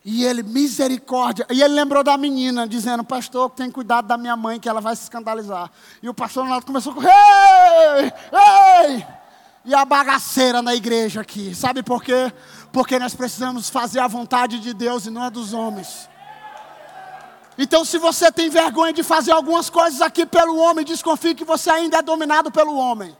E 0.05 0.22
ele, 0.24 0.42
misericórdia. 0.42 1.46
E 1.50 1.62
ele 1.62 1.74
lembrou 1.74 2.05
da 2.05 2.16
menina, 2.16 2.68
dizendo: 2.68 3.03
Pastor, 3.03 3.50
tem 3.50 3.70
cuidado 3.70 4.07
da 4.07 4.18
minha 4.18 4.37
mãe, 4.37 4.61
que 4.61 4.68
ela 4.68 4.81
vai 4.81 4.94
se 4.94 5.05
escandalizar. 5.05 5.70
E 6.03 6.09
o 6.09 6.14
pastor 6.14 6.46
lá 6.46 6.61
começou 6.61 6.92
a 6.92 6.94
correr: 6.94 7.11
Ei! 7.11 8.12
Ei! 8.92 9.07
E 9.64 9.74
a 9.74 9.83
bagaceira 9.85 10.61
na 10.61 10.74
igreja 10.74 11.22
aqui. 11.22 11.55
Sabe 11.55 11.83
por 11.83 12.05
quê? 12.05 12.31
Porque 12.70 12.98
nós 12.98 13.14
precisamos 13.14 13.70
fazer 13.70 13.98
a 13.98 14.07
vontade 14.07 14.61
de 14.61 14.74
Deus 14.74 15.07
e 15.07 15.11
não 15.11 15.22
a 15.22 15.31
dos 15.31 15.55
homens. 15.55 16.09
Então, 17.57 17.85
se 17.85 17.96
você 17.98 18.31
tem 18.31 18.50
vergonha 18.50 18.92
de 18.92 19.03
fazer 19.03 19.33
algumas 19.33 19.70
coisas 19.70 20.03
aqui 20.03 20.27
pelo 20.27 20.59
homem, 20.59 20.85
desconfie 20.85 21.35
que 21.35 21.44
você 21.44 21.70
ainda 21.70 21.98
é 21.98 22.03
dominado 22.03 22.50
pelo 22.50 22.77
homem. 22.77 23.16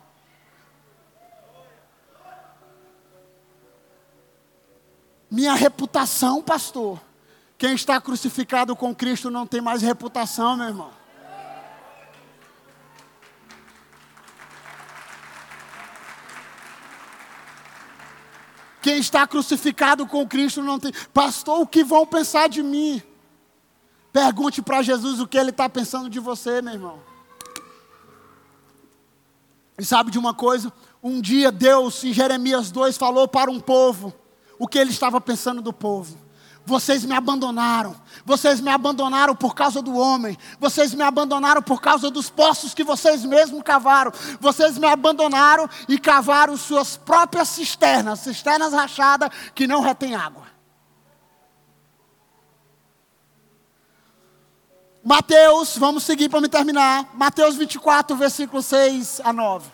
Minha 5.35 5.55
reputação, 5.55 6.41
pastor. 6.41 7.03
Quem 7.59 7.75
está 7.75 8.01
crucificado 8.01 8.77
com 8.77 8.95
Cristo 8.95 9.33
não 9.33 9.45
tem 9.45 9.61
mais 9.61 9.83
reputação, 9.83 10.57
meu 10.57 10.69
irmão. 10.69 10.91
Quem 18.81 18.99
está 18.99 19.27
crucificado 19.27 20.07
com 20.07 20.25
Cristo 20.25 20.63
não 20.63 20.79
tem. 20.79 20.93
Pastor, 21.13 21.63
o 21.63 21.67
que 21.67 21.83
vão 21.83 22.07
pensar 22.07 22.49
de 22.49 22.63
mim? 22.63 23.03
Pergunte 24.13 24.63
para 24.63 24.83
Jesus 24.83 25.19
o 25.19 25.27
que 25.27 25.37
ele 25.37 25.51
está 25.51 25.69
pensando 25.69 26.09
de 26.09 26.21
você, 26.21 26.63
meu 26.63 26.75
irmão. 26.75 27.01
E 29.77 29.85
sabe 29.85 30.13
de 30.13 30.19
uma 30.19 30.33
coisa? 30.33 30.73
Um 31.03 31.21
dia 31.21 31.51
Deus, 31.51 32.05
em 32.05 32.13
Jeremias 32.13 32.71
2, 32.71 32.97
falou 32.97 33.27
para 33.27 33.51
um 33.51 33.59
povo 33.59 34.15
o 34.59 34.67
que 34.69 34.79
ele 34.79 34.91
estava 34.91 35.21
pensando 35.21 35.61
do 35.61 35.73
povo. 35.73 36.25
Vocês 36.67 37.05
me 37.05 37.15
abandonaram. 37.15 37.95
Vocês 38.25 38.59
me 38.61 38.71
abandonaram 38.71 39.37
por 39.37 39.55
causa 39.55 39.83
do 39.83 39.97
homem. 39.97 40.37
Vocês 40.59 40.95
me 40.95 41.03
abandonaram 41.03 41.61
por 41.61 41.81
causa 41.81 42.11
dos 42.11 42.31
poços 42.31 42.73
que 42.73 42.83
vocês 42.83 43.25
mesmos 43.25 43.63
cavaram. 43.63 44.11
Vocês 44.41 44.79
me 44.79 44.87
abandonaram 44.87 45.69
e 45.87 45.99
cavaram 45.99 46.57
suas 46.57 46.97
próprias 46.97 47.49
cisternas, 47.49 48.21
cisternas 48.21 48.73
rachadas 48.73 49.29
que 49.55 49.67
não 49.67 49.83
retêm 49.83 50.15
água. 50.15 50.45
Mateus, 55.05 55.77
vamos 55.77 56.03
seguir 56.03 56.31
para 56.31 56.41
me 56.41 56.49
terminar. 56.49 57.11
Mateus 57.13 57.57
24, 57.57 58.17
versículo 58.17 58.63
6 58.63 59.21
a 59.23 59.35
9. 59.35 59.74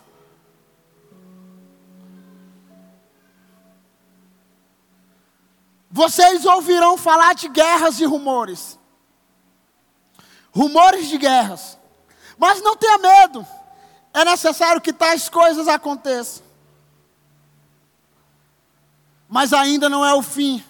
Vocês 5.91 6.45
ouvirão 6.45 6.97
falar 6.97 7.35
de 7.35 7.49
guerras 7.49 7.99
e 7.99 8.05
rumores. 8.05 8.79
Rumores 10.53 11.09
de 11.09 11.19
guerras. 11.19 11.77
Mas 12.39 12.63
não 12.63 12.77
tenha 12.77 12.99
medo. 12.99 13.47
É 14.15 14.25
necessário 14.25 14.81
que 14.81 14.93
tais 14.93 15.29
coisas 15.29 15.67
aconteçam. 15.67 16.45
Mas 19.29 19.53
ainda 19.53 19.89
não 19.89 20.05
é 20.05 20.15
o 20.15 20.23
fim. 20.23 20.65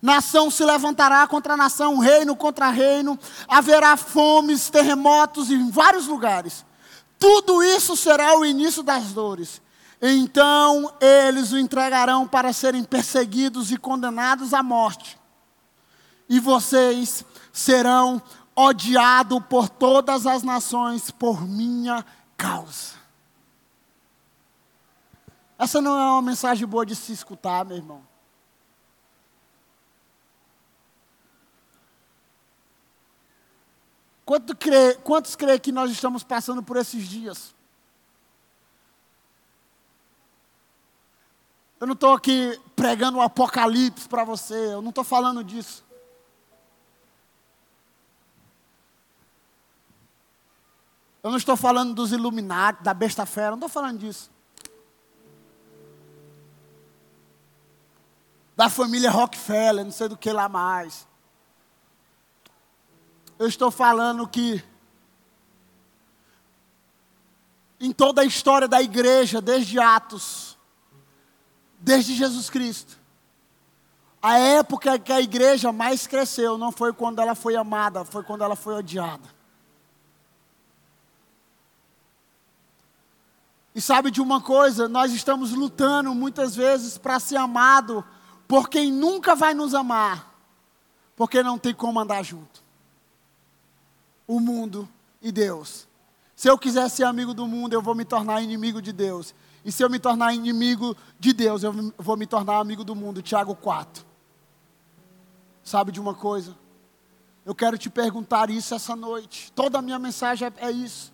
Nação 0.00 0.50
se 0.50 0.64
levantará 0.64 1.26
contra 1.26 1.56
nação, 1.56 1.98
reino 1.98 2.36
contra 2.36 2.70
reino, 2.70 3.18
haverá 3.48 3.96
fomes, 3.96 4.70
terremotos 4.70 5.50
em 5.50 5.70
vários 5.70 6.06
lugares. 6.06 6.64
Tudo 7.18 7.62
isso 7.62 7.96
será 7.96 8.36
o 8.38 8.44
início 8.44 8.82
das 8.82 9.12
dores. 9.12 9.60
Então 10.00 10.94
eles 11.00 11.52
o 11.52 11.58
entregarão 11.58 12.28
para 12.28 12.52
serem 12.52 12.84
perseguidos 12.84 13.72
e 13.72 13.76
condenados 13.76 14.52
à 14.52 14.62
morte. 14.62 15.18
E 16.28 16.38
vocês 16.38 17.24
serão 17.52 18.20
odiados 18.54 19.42
por 19.48 19.68
todas 19.68 20.26
as 20.26 20.42
nações 20.42 21.10
por 21.10 21.46
minha 21.46 22.04
causa. 22.36 22.94
Essa 25.58 25.80
não 25.80 25.98
é 25.98 26.10
uma 26.10 26.22
mensagem 26.22 26.66
boa 26.66 26.84
de 26.84 26.94
se 26.94 27.12
escutar, 27.12 27.64
meu 27.64 27.78
irmão. 27.78 28.02
Quantos 35.02 35.36
creem 35.36 35.58
que 35.58 35.72
nós 35.72 35.90
estamos 35.90 36.22
passando 36.22 36.62
por 36.62 36.76
esses 36.76 37.08
dias? 37.08 37.55
Eu 41.78 41.86
não 41.86 41.94
estou 41.94 42.14
aqui 42.14 42.58
pregando 42.74 43.18
o 43.18 43.22
apocalipse 43.22 44.08
para 44.08 44.24
você, 44.24 44.72
eu 44.72 44.80
não 44.80 44.90
estou 44.90 45.04
falando 45.04 45.44
disso. 45.44 45.84
Eu 51.22 51.30
não 51.30 51.36
estou 51.36 51.56
falando 51.56 51.92
dos 51.92 52.12
Illuminati, 52.12 52.82
da 52.82 52.94
besta 52.94 53.26
fera, 53.26 53.50
não 53.50 53.56
estou 53.56 53.68
falando 53.68 53.98
disso. 53.98 54.30
Da 58.54 58.70
família 58.70 59.10
Rockefeller, 59.10 59.84
não 59.84 59.92
sei 59.92 60.08
do 60.08 60.16
que 60.16 60.32
lá 60.32 60.48
mais. 60.48 61.06
Eu 63.38 63.48
estou 63.48 63.70
falando 63.70 64.26
que 64.26 64.64
em 67.78 67.92
toda 67.92 68.22
a 68.22 68.24
história 68.24 68.66
da 68.66 68.80
igreja, 68.80 69.40
desde 69.40 69.78
Atos, 69.78 70.55
desde 71.86 72.16
Jesus 72.16 72.50
Cristo. 72.50 72.98
A 74.20 74.36
época 74.36 74.98
que 74.98 75.12
a 75.12 75.20
igreja 75.20 75.70
mais 75.70 76.04
cresceu 76.04 76.58
não 76.58 76.72
foi 76.72 76.92
quando 76.92 77.20
ela 77.20 77.36
foi 77.36 77.54
amada, 77.54 78.04
foi 78.04 78.24
quando 78.24 78.42
ela 78.42 78.56
foi 78.56 78.74
odiada. 78.74 79.36
E 83.72 83.80
sabe 83.80 84.10
de 84.10 84.20
uma 84.20 84.40
coisa? 84.40 84.88
Nós 84.88 85.12
estamos 85.12 85.52
lutando 85.52 86.12
muitas 86.12 86.56
vezes 86.56 86.98
para 86.98 87.20
ser 87.20 87.36
amado 87.36 88.04
por 88.48 88.68
quem 88.68 88.90
nunca 88.90 89.36
vai 89.36 89.54
nos 89.54 89.72
amar, 89.72 90.34
porque 91.14 91.40
não 91.40 91.56
tem 91.56 91.72
como 91.72 92.00
andar 92.00 92.24
junto. 92.24 92.64
O 94.26 94.40
mundo 94.40 94.88
e 95.22 95.30
Deus. 95.30 95.86
Se 96.34 96.50
eu 96.50 96.58
quiser 96.58 96.88
ser 96.88 97.04
amigo 97.04 97.32
do 97.32 97.46
mundo, 97.46 97.74
eu 97.74 97.82
vou 97.82 97.94
me 97.94 98.04
tornar 98.04 98.42
inimigo 98.42 98.82
de 98.82 98.92
Deus. 98.92 99.32
E 99.66 99.72
se 99.72 99.82
eu 99.82 99.90
me 99.90 99.98
tornar 99.98 100.32
inimigo 100.32 100.96
de 101.18 101.32
Deus, 101.32 101.64
eu 101.64 101.72
vou 101.98 102.16
me 102.16 102.24
tornar 102.24 102.60
amigo 102.60 102.84
do 102.84 102.94
mundo. 102.94 103.20
Tiago 103.20 103.52
4. 103.56 104.06
Sabe 105.60 105.90
de 105.90 105.98
uma 105.98 106.14
coisa? 106.14 106.56
Eu 107.44 107.52
quero 107.52 107.76
te 107.76 107.90
perguntar 107.90 108.48
isso 108.48 108.76
essa 108.76 108.94
noite. 108.94 109.50
Toda 109.56 109.78
a 109.78 109.82
minha 109.82 109.98
mensagem 109.98 110.46
é, 110.46 110.68
é 110.68 110.70
isso. 110.70 111.12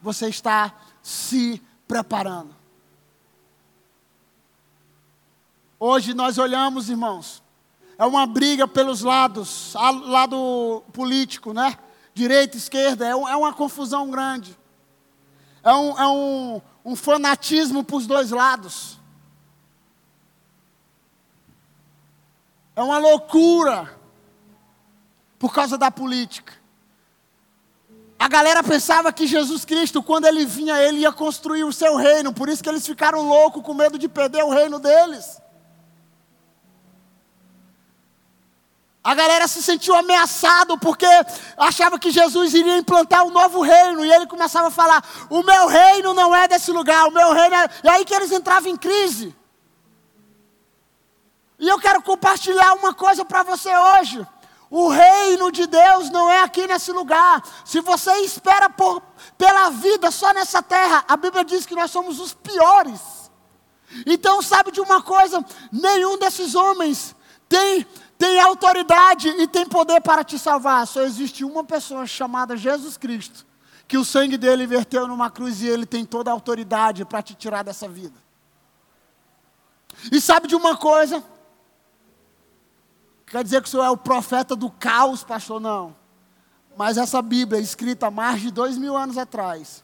Você 0.00 0.30
está 0.30 0.74
se 1.02 1.60
preparando. 1.86 2.56
Hoje 5.78 6.14
nós 6.14 6.38
olhamos, 6.38 6.88
irmãos, 6.88 7.42
é 7.98 8.06
uma 8.06 8.26
briga 8.26 8.66
pelos 8.66 9.02
lados, 9.02 9.74
lado 9.74 10.82
político, 10.94 11.52
né? 11.52 11.78
Direita, 12.14 12.56
esquerda, 12.56 13.04
é, 13.04 13.10
é 13.10 13.14
uma 13.14 13.52
confusão 13.52 14.10
grande 14.10 14.61
é 15.64 15.72
um, 15.72 15.98
é 15.98 16.08
um, 16.08 16.62
um 16.84 16.96
fanatismo 16.96 17.84
para 17.84 17.96
os 17.96 18.06
dois 18.06 18.30
lados. 18.30 18.98
É 22.74 22.82
uma 22.82 22.98
loucura 22.98 23.98
por 25.38 25.52
causa 25.52 25.76
da 25.76 25.90
política. 25.90 26.54
A 28.18 28.28
galera 28.28 28.62
pensava 28.62 29.12
que 29.12 29.26
Jesus 29.26 29.64
Cristo, 29.64 30.00
quando 30.00 30.26
ele 30.26 30.46
vinha, 30.46 30.80
ele 30.80 31.00
ia 31.00 31.12
construir 31.12 31.64
o 31.64 31.72
seu 31.72 31.96
reino, 31.96 32.32
por 32.32 32.48
isso 32.48 32.62
que 32.62 32.68
eles 32.68 32.86
ficaram 32.86 33.26
loucos 33.26 33.64
com 33.64 33.74
medo 33.74 33.98
de 33.98 34.08
perder 34.08 34.44
o 34.44 34.50
reino 34.50 34.78
deles. 34.78 35.41
A 39.12 39.14
galera 39.14 39.46
se 39.46 39.62
sentiu 39.62 39.94
ameaçado 39.94 40.78
porque 40.78 41.04
achava 41.58 41.98
que 41.98 42.10
Jesus 42.10 42.54
iria 42.54 42.78
implantar 42.78 43.22
um 43.24 43.30
novo 43.30 43.60
reino. 43.60 44.02
E 44.06 44.10
ele 44.10 44.26
começava 44.26 44.68
a 44.68 44.70
falar: 44.70 45.04
O 45.28 45.42
meu 45.42 45.66
reino 45.66 46.14
não 46.14 46.34
é 46.34 46.48
desse 46.48 46.72
lugar, 46.72 47.06
o 47.08 47.10
meu 47.10 47.30
reino 47.30 47.54
é. 47.54 47.68
E 47.84 47.88
aí 47.90 48.06
que 48.06 48.14
eles 48.14 48.32
entravam 48.32 48.70
em 48.70 48.76
crise. 48.76 49.36
E 51.58 51.68
eu 51.68 51.78
quero 51.78 52.00
compartilhar 52.00 52.72
uma 52.72 52.94
coisa 52.94 53.22
para 53.22 53.42
você 53.42 53.68
hoje. 53.76 54.26
O 54.70 54.88
reino 54.88 55.52
de 55.52 55.66
Deus 55.66 56.08
não 56.08 56.30
é 56.30 56.40
aqui 56.40 56.66
nesse 56.66 56.90
lugar. 56.90 57.42
Se 57.66 57.82
você 57.82 58.10
espera 58.20 58.70
por, 58.70 59.02
pela 59.36 59.68
vida 59.68 60.10
só 60.10 60.32
nessa 60.32 60.62
terra, 60.62 61.04
a 61.06 61.18
Bíblia 61.18 61.44
diz 61.44 61.66
que 61.66 61.74
nós 61.74 61.90
somos 61.90 62.18
os 62.18 62.32
piores. 62.32 63.30
Então, 64.06 64.40
sabe 64.40 64.70
de 64.70 64.80
uma 64.80 65.02
coisa? 65.02 65.44
Nenhum 65.70 66.16
desses 66.16 66.54
homens 66.54 67.14
tem 67.46 67.86
tem 68.22 68.38
autoridade 68.38 69.28
e 69.30 69.48
tem 69.48 69.66
poder 69.66 70.00
para 70.00 70.22
te 70.22 70.38
salvar. 70.38 70.86
Só 70.86 71.02
existe 71.02 71.44
uma 71.44 71.64
pessoa 71.64 72.06
chamada 72.06 72.56
Jesus 72.56 72.96
Cristo, 72.96 73.44
que 73.88 73.98
o 73.98 74.04
sangue 74.04 74.38
dele 74.38 74.64
verteu 74.64 75.08
numa 75.08 75.28
cruz 75.28 75.60
e 75.60 75.66
ele 75.66 75.84
tem 75.84 76.04
toda 76.04 76.30
a 76.30 76.32
autoridade 76.32 77.04
para 77.04 77.20
te 77.20 77.34
tirar 77.34 77.64
dessa 77.64 77.88
vida. 77.88 78.14
E 80.12 80.20
sabe 80.20 80.46
de 80.46 80.54
uma 80.54 80.76
coisa? 80.76 81.24
Quer 83.26 83.42
dizer 83.42 83.60
que 83.60 83.66
o 83.66 83.70
senhor 83.72 83.86
é 83.86 83.90
o 83.90 83.96
profeta 83.96 84.54
do 84.54 84.70
caos, 84.70 85.24
pastor? 85.24 85.60
Não. 85.60 85.96
Mas 86.76 86.98
essa 86.98 87.20
Bíblia, 87.20 87.60
escrita 87.60 88.06
há 88.06 88.10
mais 88.12 88.40
de 88.40 88.52
dois 88.52 88.78
mil 88.78 88.96
anos 88.96 89.18
atrás, 89.18 89.82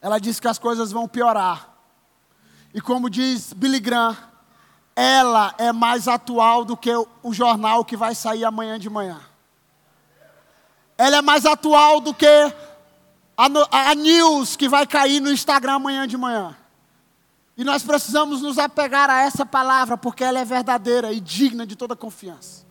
ela 0.00 0.20
diz 0.20 0.38
que 0.38 0.46
as 0.46 0.60
coisas 0.60 0.92
vão 0.92 1.08
piorar. 1.08 1.76
E 2.72 2.80
como 2.80 3.10
diz 3.10 3.52
Billy 3.52 3.80
Graham, 3.80 4.16
ela 4.94 5.54
é 5.58 5.72
mais 5.72 6.06
atual 6.06 6.64
do 6.64 6.76
que 6.76 6.90
o 7.22 7.32
jornal 7.32 7.84
que 7.84 7.96
vai 7.96 8.14
sair 8.14 8.44
amanhã 8.44 8.78
de 8.78 8.90
manhã. 8.90 9.20
Ela 10.98 11.16
é 11.16 11.22
mais 11.22 11.46
atual 11.46 12.00
do 12.00 12.12
que 12.12 12.26
a, 13.36 13.90
a 13.90 13.94
news 13.94 14.54
que 14.54 14.68
vai 14.68 14.86
cair 14.86 15.20
no 15.20 15.32
Instagram 15.32 15.74
amanhã 15.74 16.06
de 16.06 16.16
manhã. 16.16 16.56
E 17.56 17.64
nós 17.64 17.82
precisamos 17.82 18.42
nos 18.42 18.58
apegar 18.58 19.08
a 19.10 19.22
essa 19.22 19.44
palavra, 19.44 19.96
porque 19.96 20.24
ela 20.24 20.38
é 20.38 20.44
verdadeira 20.44 21.12
e 21.12 21.20
digna 21.20 21.66
de 21.66 21.76
toda 21.76 21.96
confiança. 21.96 22.62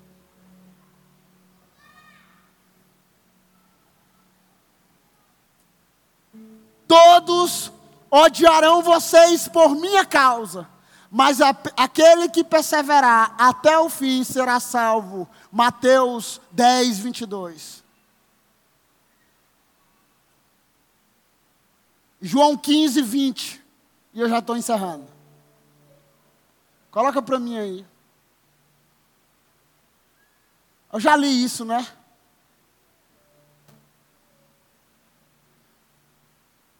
Todos 6.87 7.71
odiarão 8.09 8.81
vocês 8.81 9.47
por 9.47 9.75
minha 9.75 10.05
causa 10.05 10.67
mas 11.11 11.41
a, 11.41 11.49
aquele 11.75 12.29
que 12.29 12.41
perseverar 12.41 13.35
até 13.37 13.77
o 13.77 13.89
fim 13.89 14.23
será 14.23 14.61
salvo. 14.61 15.27
Mateus 15.51 16.39
10, 16.51 16.99
22. 16.99 17.83
João 22.21 22.55
15, 22.55 23.01
20. 23.01 23.61
E 24.13 24.21
eu 24.21 24.29
já 24.29 24.39
estou 24.39 24.55
encerrando. 24.55 25.05
Coloca 26.89 27.21
para 27.21 27.39
mim 27.39 27.57
aí. 27.57 27.85
Eu 30.93 30.99
já 30.99 31.13
li 31.17 31.43
isso, 31.43 31.65
né? 31.65 31.85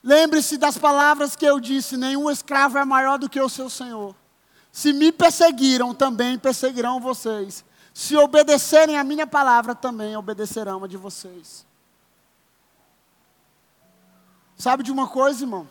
Lembre-se 0.01 0.57
das 0.57 0.77
palavras 0.77 1.36
que 1.36 1.45
eu 1.45 1.59
disse: 1.59 1.97
nenhum 1.97 2.32
escravo 2.32 2.77
é 2.77 2.86
maior 2.86 3.19
do 3.19 3.29
que 3.29 3.39
o 3.39 3.49
seu 3.49 3.69
senhor. 3.69 4.20
Se 4.72 4.93
me 4.93 5.11
perseguiram, 5.11 5.93
também 5.93 6.39
perseguirão 6.39 6.99
vocês. 6.99 7.65
Se 7.93 8.15
obedecerem 8.15 8.97
a 8.97 9.03
minha 9.03 9.28
palavra, 9.28 9.76
também 9.76 10.15
obedecerão 10.15 10.84
a 10.84 10.88
de 10.88 10.95
vocês. 10.95 11.65
Sabe 14.55 14.84
de 14.84 14.91
uma 14.91 15.07
coisa, 15.07 15.43
irmão? 15.43 15.67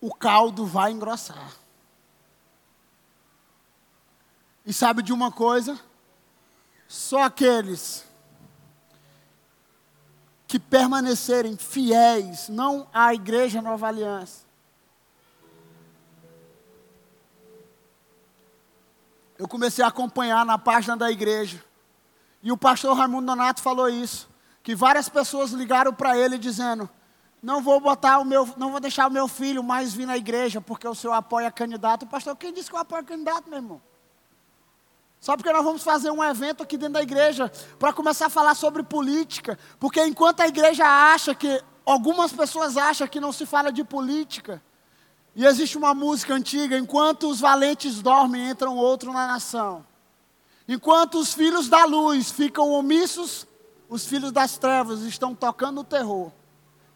O 0.00 0.14
caldo 0.14 0.66
vai 0.66 0.92
engrossar. 0.92 1.52
E 4.66 4.72
sabe 4.72 5.02
de 5.02 5.12
uma 5.12 5.32
coisa? 5.32 5.80
Só 6.86 7.22
aqueles 7.22 8.07
que 10.48 10.58
permanecerem 10.58 11.58
fiéis, 11.58 12.48
não 12.48 12.88
à 12.90 13.12
igreja 13.12 13.60
Nova 13.60 13.86
Aliança. 13.86 14.46
Eu 19.38 19.46
comecei 19.46 19.84
a 19.84 19.88
acompanhar 19.88 20.46
na 20.46 20.56
página 20.58 20.96
da 20.96 21.10
igreja. 21.10 21.62
E 22.42 22.50
o 22.50 22.56
pastor 22.56 22.96
Raimundo 22.96 23.26
Donato 23.26 23.60
falou 23.60 23.90
isso, 23.90 24.28
que 24.62 24.74
várias 24.74 25.06
pessoas 25.08 25.50
ligaram 25.50 25.92
para 25.92 26.16
ele 26.16 26.38
dizendo: 26.38 26.88
"Não 27.42 27.60
vou 27.60 27.78
botar 27.78 28.18
o 28.18 28.24
meu, 28.24 28.48
não 28.56 28.70
vou 28.70 28.80
deixar 28.80 29.06
o 29.06 29.12
meu 29.12 29.28
filho 29.28 29.62
mais 29.62 29.92
vir 29.92 30.06
na 30.06 30.16
igreja 30.16 30.62
porque 30.62 30.88
o 30.88 30.94
senhor 30.94 31.12
apoia 31.12 31.52
candidato". 31.52 32.04
O 32.04 32.08
pastor, 32.08 32.34
quem 32.36 32.54
disse 32.54 32.70
que 32.70 32.74
eu 32.74 32.80
apoio 32.80 33.04
candidato, 33.04 33.50
meu 33.50 33.58
irmão? 33.58 33.82
Só 35.20 35.36
porque 35.36 35.52
nós 35.52 35.64
vamos 35.64 35.82
fazer 35.82 36.10
um 36.10 36.22
evento 36.22 36.62
aqui 36.62 36.76
dentro 36.76 36.94
da 36.94 37.02
igreja 37.02 37.50
para 37.78 37.92
começar 37.92 38.26
a 38.26 38.30
falar 38.30 38.54
sobre 38.54 38.82
política. 38.82 39.58
Porque 39.80 40.02
enquanto 40.04 40.40
a 40.40 40.48
igreja 40.48 40.84
acha 40.84 41.34
que, 41.34 41.62
algumas 41.84 42.32
pessoas 42.32 42.76
acham 42.76 43.08
que 43.08 43.20
não 43.20 43.32
se 43.32 43.44
fala 43.44 43.72
de 43.72 43.82
política, 43.82 44.62
e 45.34 45.44
existe 45.44 45.78
uma 45.78 45.94
música 45.94 46.34
antiga: 46.34 46.76
enquanto 46.76 47.28
os 47.28 47.40
valentes 47.40 48.02
dormem, 48.02 48.50
entram 48.50 48.76
outro 48.76 49.12
na 49.12 49.26
nação. 49.26 49.86
Enquanto 50.66 51.18
os 51.18 51.32
filhos 51.32 51.68
da 51.68 51.84
luz 51.84 52.30
ficam 52.30 52.70
omissos, 52.72 53.46
os 53.88 54.04
filhos 54.04 54.32
das 54.32 54.58
trevas 54.58 55.00
estão 55.02 55.34
tocando 55.34 55.80
o 55.80 55.84
terror. 55.84 56.30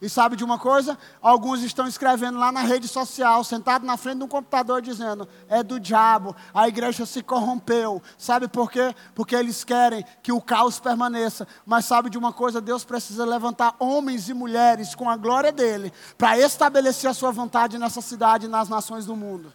E 0.03 0.09
sabe 0.09 0.35
de 0.35 0.43
uma 0.43 0.59
coisa? 0.59 0.99
Alguns 1.21 1.63
estão 1.63 1.87
escrevendo 1.87 2.37
lá 2.37 2.51
na 2.51 2.63
rede 2.63 2.89
social, 2.89 3.45
sentado 3.45 3.87
na 3.87 3.97
frente 3.97 4.19
de 4.19 4.25
um 4.25 4.29
computador, 4.29 4.83
dizendo: 4.83 5.29
é 5.49 5.63
do 5.63 5.79
diabo, 5.79 6.35
a 6.53 6.67
igreja 6.67 7.07
se 7.07 7.23
corrompeu. 7.23 8.03
Sabe 8.19 8.49
por 8.49 8.69
quê? 8.69 8.93
Porque 9.15 9.37
eles 9.37 9.63
querem 9.63 10.05
que 10.21 10.33
o 10.33 10.41
caos 10.41 10.81
permaneça. 10.81 11.47
Mas 11.65 11.85
sabe 11.85 12.11
de 12.11 12.19
uma 12.19 12.33
coisa? 12.33 12.61
Deus 12.61 12.85
precisa 12.85 13.25
levantar 13.25 13.77
homens 13.79 14.29
e 14.29 14.35
mulheres 14.35 14.93
com 14.93 15.09
a 15.09 15.17
glória 15.17 15.53
dele, 15.53 15.93
para 16.19 16.37
estabelecer 16.37 17.09
a 17.09 17.15
sua 17.15 17.31
vontade 17.31 17.79
nessa 17.79 18.01
cidade 18.01 18.47
e 18.47 18.49
nas 18.49 18.69
nações 18.69 19.07
do 19.07 19.15
mundo. 19.15 19.53